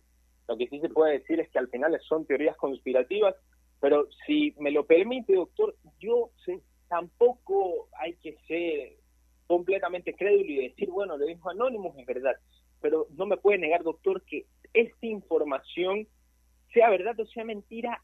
Lo 0.51 0.57
que 0.57 0.67
sí 0.67 0.81
se 0.81 0.89
puede 0.89 1.21
decir 1.21 1.39
es 1.39 1.49
que 1.51 1.61
al 1.61 1.69
final 1.69 1.97
son 2.09 2.27
teorías 2.27 2.57
conspirativas, 2.57 3.37
pero 3.79 4.09
si 4.27 4.53
me 4.59 4.73
lo 4.73 4.85
permite, 4.85 5.35
doctor, 5.35 5.77
yo 6.01 6.33
tampoco 6.89 7.89
hay 7.97 8.15
que 8.17 8.37
ser 8.49 8.97
completamente 9.47 10.13
crédulo 10.13 10.51
y 10.51 10.69
decir, 10.69 10.91
bueno, 10.91 11.17
le 11.17 11.27
dijo 11.27 11.49
Anónimos, 11.49 11.97
es 11.97 12.05
verdad, 12.05 12.35
pero 12.81 13.07
no 13.17 13.27
me 13.27 13.37
puede 13.37 13.59
negar, 13.59 13.85
doctor, 13.85 14.25
que 14.25 14.47
esta 14.75 15.07
información, 15.07 16.09
sea 16.75 16.91
verdad 16.91 17.21
o 17.21 17.27
sea 17.27 17.45
mentira, 17.45 18.03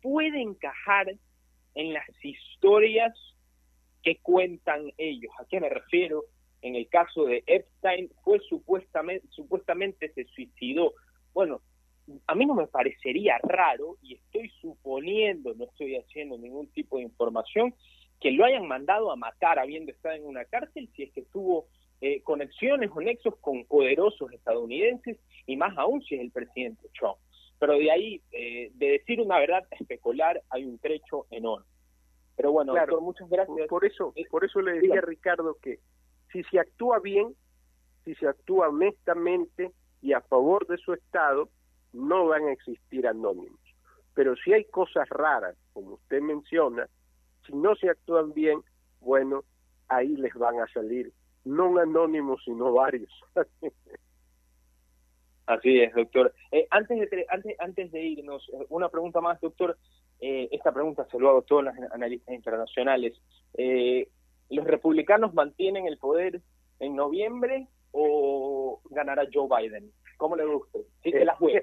puede 0.00 0.40
encajar 0.40 1.14
en 1.74 1.92
las 1.92 2.06
historias 2.22 3.12
que 4.02 4.16
cuentan 4.22 4.90
ellos. 4.96 5.30
¿A 5.38 5.44
qué 5.44 5.60
me 5.60 5.68
refiero? 5.68 6.24
En 6.62 6.76
el 6.76 6.88
caso 6.88 7.26
de 7.26 7.44
Epstein, 7.46 8.10
fue 8.22 8.40
supuestamente, 8.48 9.26
supuestamente 9.28 10.10
se 10.14 10.24
suicidó. 10.24 10.94
Bueno, 11.34 11.60
a 12.26 12.34
mí 12.34 12.46
no 12.46 12.54
me 12.54 12.66
parecería 12.66 13.38
raro, 13.42 13.96
y 14.02 14.14
estoy 14.14 14.50
suponiendo, 14.60 15.54
no 15.54 15.64
estoy 15.64 15.96
haciendo 15.96 16.38
ningún 16.38 16.68
tipo 16.68 16.98
de 16.98 17.04
información, 17.04 17.74
que 18.20 18.30
lo 18.30 18.44
hayan 18.44 18.66
mandado 18.66 19.10
a 19.10 19.16
matar 19.16 19.58
habiendo 19.58 19.92
estado 19.92 20.14
en 20.14 20.26
una 20.26 20.44
cárcel 20.44 20.88
si 20.94 21.02
es 21.04 21.12
que 21.12 21.22
tuvo 21.22 21.66
eh, 22.00 22.22
conexiones 22.22 22.90
o 22.94 23.00
nexos 23.00 23.36
con 23.40 23.64
poderosos 23.64 24.32
estadounidenses 24.32 25.18
y 25.46 25.56
más 25.56 25.76
aún 25.76 26.02
si 26.02 26.14
es 26.14 26.20
el 26.20 26.30
presidente 26.30 26.88
Trump. 26.98 27.18
Pero 27.58 27.74
de 27.74 27.90
ahí, 27.90 28.20
eh, 28.32 28.70
de 28.74 28.86
decir 28.92 29.20
una 29.20 29.38
verdad 29.38 29.66
especular, 29.70 30.42
hay 30.50 30.64
un 30.64 30.78
trecho 30.78 31.26
enorme. 31.30 31.66
Pero 32.36 32.52
bueno, 32.52 32.74
doctor, 32.74 33.00
muchas 33.00 33.28
gracias. 33.28 33.68
Por 33.68 33.84
eso, 33.84 34.12
por 34.30 34.44
eso 34.44 34.60
le 34.60 34.72
decía 34.72 34.98
a 34.98 35.02
Ricardo 35.02 35.56
que 35.62 35.78
si 36.32 36.42
se 36.44 36.58
actúa 36.58 36.98
bien, 36.98 37.34
si 38.04 38.14
se 38.16 38.26
actúa 38.26 38.68
honestamente 38.68 39.70
y 40.02 40.12
a 40.12 40.20
favor 40.20 40.66
de 40.66 40.76
su 40.78 40.92
Estado, 40.92 41.48
no 41.94 42.26
van 42.26 42.48
a 42.48 42.52
existir 42.52 43.06
anónimos. 43.06 43.60
Pero 44.14 44.36
si 44.36 44.52
hay 44.52 44.64
cosas 44.66 45.08
raras, 45.08 45.56
como 45.72 45.94
usted 45.94 46.20
menciona, 46.20 46.88
si 47.46 47.54
no 47.54 47.74
se 47.76 47.88
actúan 47.88 48.32
bien, 48.32 48.60
bueno, 49.00 49.44
ahí 49.88 50.16
les 50.16 50.34
van 50.34 50.60
a 50.60 50.68
salir 50.68 51.12
no 51.44 51.78
anónimos, 51.78 52.42
sino 52.44 52.72
varios. 52.72 53.10
Así 55.46 55.80
es, 55.80 55.94
doctor. 55.94 56.34
Eh, 56.50 56.66
antes, 56.70 57.10
de, 57.10 57.26
antes 57.58 57.92
de 57.92 58.02
irnos, 58.02 58.48
eh, 58.52 58.66
una 58.70 58.88
pregunta 58.88 59.20
más, 59.20 59.40
doctor. 59.40 59.76
Eh, 60.20 60.48
esta 60.52 60.72
pregunta 60.72 61.06
se 61.10 61.18
lo 61.18 61.28
hago 61.28 61.40
a 61.40 61.42
todos 61.42 61.64
los 61.64 61.74
analistas 61.92 62.34
internacionales. 62.34 63.20
¿Los 64.48 64.64
republicanos 64.64 65.34
mantienen 65.34 65.86
el 65.86 65.98
poder 65.98 66.40
en 66.80 66.96
noviembre 66.96 67.68
o 67.90 68.80
ganará 68.90 69.26
Joe 69.32 69.48
Biden? 69.48 69.92
¿Cómo 70.16 70.36
le 70.36 70.44
gusta? 70.44 70.78
Si 71.02 71.10
se 71.10 71.24
la 71.24 71.34
juega. 71.36 71.62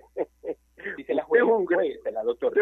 Si 0.96 1.04
se 1.04 1.14
la 1.14 1.24
juega, 1.24 1.46
usted, 1.46 1.56
es 1.56 1.60
un 1.60 1.66
gran, 2.04 2.26
doctor. 2.26 2.54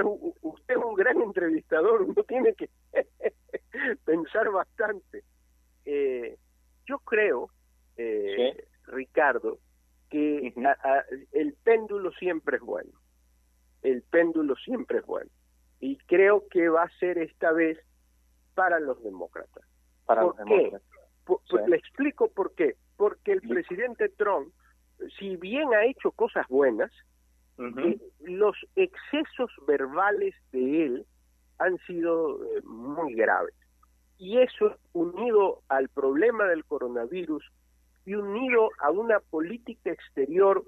Usted, 0.41 0.75
es 0.75 0.83
un 0.83 0.95
gran 0.95 1.21
entrevistador, 1.21 2.01
uno 2.01 2.23
tiene 2.23 2.53
que 2.53 2.69
pensar 4.05 4.49
bastante. 4.51 5.23
Eh, 5.85 6.37
yo 6.85 6.99
creo, 6.99 7.49
eh, 7.97 8.65
Ricardo, 8.87 9.59
que 10.09 10.53
el 11.31 11.53
péndulo 11.63 12.11
siempre 12.13 12.57
es 12.57 12.63
bueno. 12.63 12.91
El 13.81 14.01
péndulo 14.01 14.55
siempre 14.57 14.99
es 14.99 15.05
bueno. 15.05 15.29
Y 15.79 15.97
creo 15.99 16.47
que 16.49 16.67
va 16.67 16.83
a 16.83 16.97
ser 16.99 17.17
esta 17.19 17.51
vez 17.51 17.79
para 18.55 18.79
los 18.79 19.01
demócratas. 19.03 19.63
Para 20.05 20.21
¿Por 20.21 20.35
qué? 20.45 20.71
Le 21.67 21.75
explico 21.77 22.29
por 22.29 22.53
qué. 22.55 22.75
Porque 22.97 23.31
el 23.31 23.41
presidente 23.41 24.09
Trump, 24.09 24.53
si 25.17 25.35
bien 25.37 25.73
ha 25.73 25.85
hecho 25.85 26.11
cosas 26.11 26.47
buenas, 26.47 26.91
eh, 27.57 27.99
los 28.21 28.55
excesos 28.75 29.51
verbales 29.67 30.33
de 30.51 30.85
él 30.85 31.05
han 31.57 31.77
sido 31.79 32.41
eh, 32.43 32.61
muy 32.63 33.13
graves. 33.15 33.53
Y 34.17 34.37
eso 34.39 34.77
unido 34.93 35.61
al 35.67 35.89
problema 35.89 36.45
del 36.45 36.63
coronavirus 36.65 37.43
y 38.05 38.15
unido 38.15 38.69
a 38.79 38.91
una 38.91 39.19
política 39.19 39.91
exterior 39.91 40.63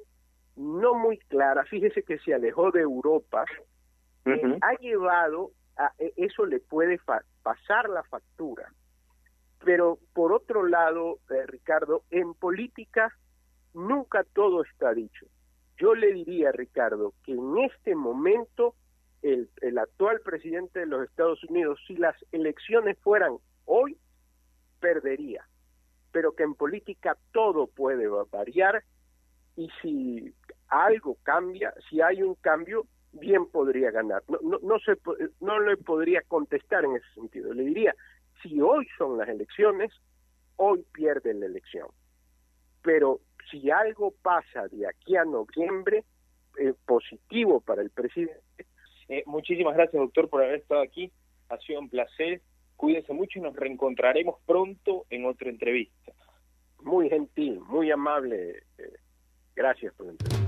no 0.57 0.93
muy 0.95 1.17
clara, 1.17 1.63
fíjese 1.63 2.03
que 2.03 2.19
se 2.19 2.33
alejó 2.33 2.71
de 2.71 2.81
Europa, 2.81 3.45
eh, 4.25 4.57
ha 4.61 4.73
llevado 4.75 5.51
a 5.77 5.93
e, 5.97 6.13
eso 6.17 6.45
le 6.45 6.59
puede 6.59 6.99
pasar 7.41 7.89
la 7.89 8.03
factura. 8.03 8.71
Pero 9.63 9.97
por 10.13 10.33
otro 10.33 10.67
lado, 10.67 11.19
Ricardo, 11.47 12.03
en 12.09 12.33
política 12.33 13.15
nunca 13.73 14.23
todo 14.33 14.63
está 14.63 14.93
dicho. 14.93 15.25
Yo 15.77 15.95
le 15.95 16.13
diría, 16.13 16.51
Ricardo, 16.51 17.13
que 17.23 17.33
en 17.33 17.57
este 17.59 17.95
momento 17.95 18.75
el, 19.21 19.49
actual 19.77 20.21
presidente 20.21 20.79
de 20.79 20.85
los 20.85 21.03
Estados 21.07 21.43
Unidos, 21.45 21.79
si 21.87 21.95
las 21.95 22.15
elecciones 22.31 22.97
fueran 22.99 23.37
hoy, 23.65 23.97
perdería. 24.79 25.45
Pero 26.11 26.33
que 26.33 26.43
en 26.43 26.55
política 26.55 27.17
todo 27.31 27.67
puede 27.67 28.07
variar 28.31 28.83
y 29.55 29.69
si 29.81 30.33
algo 30.67 31.17
cambia, 31.23 31.73
si 31.89 32.01
hay 32.01 32.23
un 32.23 32.35
cambio, 32.35 32.85
bien 33.13 33.45
podría 33.47 33.91
ganar. 33.91 34.23
No, 34.27 34.59
no, 34.61 34.77
no 35.39 35.59
le 35.59 35.77
podría 35.77 36.21
contestar 36.27 36.85
en 36.85 36.95
ese 36.95 37.13
sentido. 37.13 37.53
Le 37.53 37.63
diría, 37.63 37.95
si 38.41 38.59
hoy 38.61 38.87
son 38.97 39.17
las 39.17 39.29
elecciones, 39.29 39.91
hoy 40.55 40.85
pierde 40.93 41.33
la 41.33 41.45
elección. 41.45 41.87
Pero 42.81 43.19
si 43.51 43.69
algo 43.69 44.13
pasa 44.21 44.67
de 44.69 44.87
aquí 44.87 45.15
a 45.17 45.25
noviembre, 45.25 46.05
eh, 46.59 46.73
positivo 46.85 47.61
para 47.61 47.81
el 47.81 47.89
presidente. 47.91 48.65
Eh, 49.07 49.23
muchísimas 49.25 49.75
gracias, 49.75 50.01
doctor, 50.01 50.29
por 50.29 50.41
haber 50.41 50.59
estado 50.59 50.81
aquí. 50.81 51.11
Ha 51.49 51.57
sido 51.57 51.81
un 51.81 51.89
placer. 51.89 52.41
Cuídense 52.77 53.13
mucho 53.13 53.39
y 53.39 53.41
nos 53.41 53.55
reencontraremos 53.55 54.39
pronto 54.45 55.05
en 55.09 55.25
otra 55.25 55.49
entrevista. 55.49 56.13
Muy 56.79 57.09
gentil, 57.09 57.59
muy 57.59 57.91
amable. 57.91 58.63
Eh, 58.77 58.93
gracias 59.55 59.93
por 59.93 60.07
la 60.07 60.11
entrevista. 60.13 60.41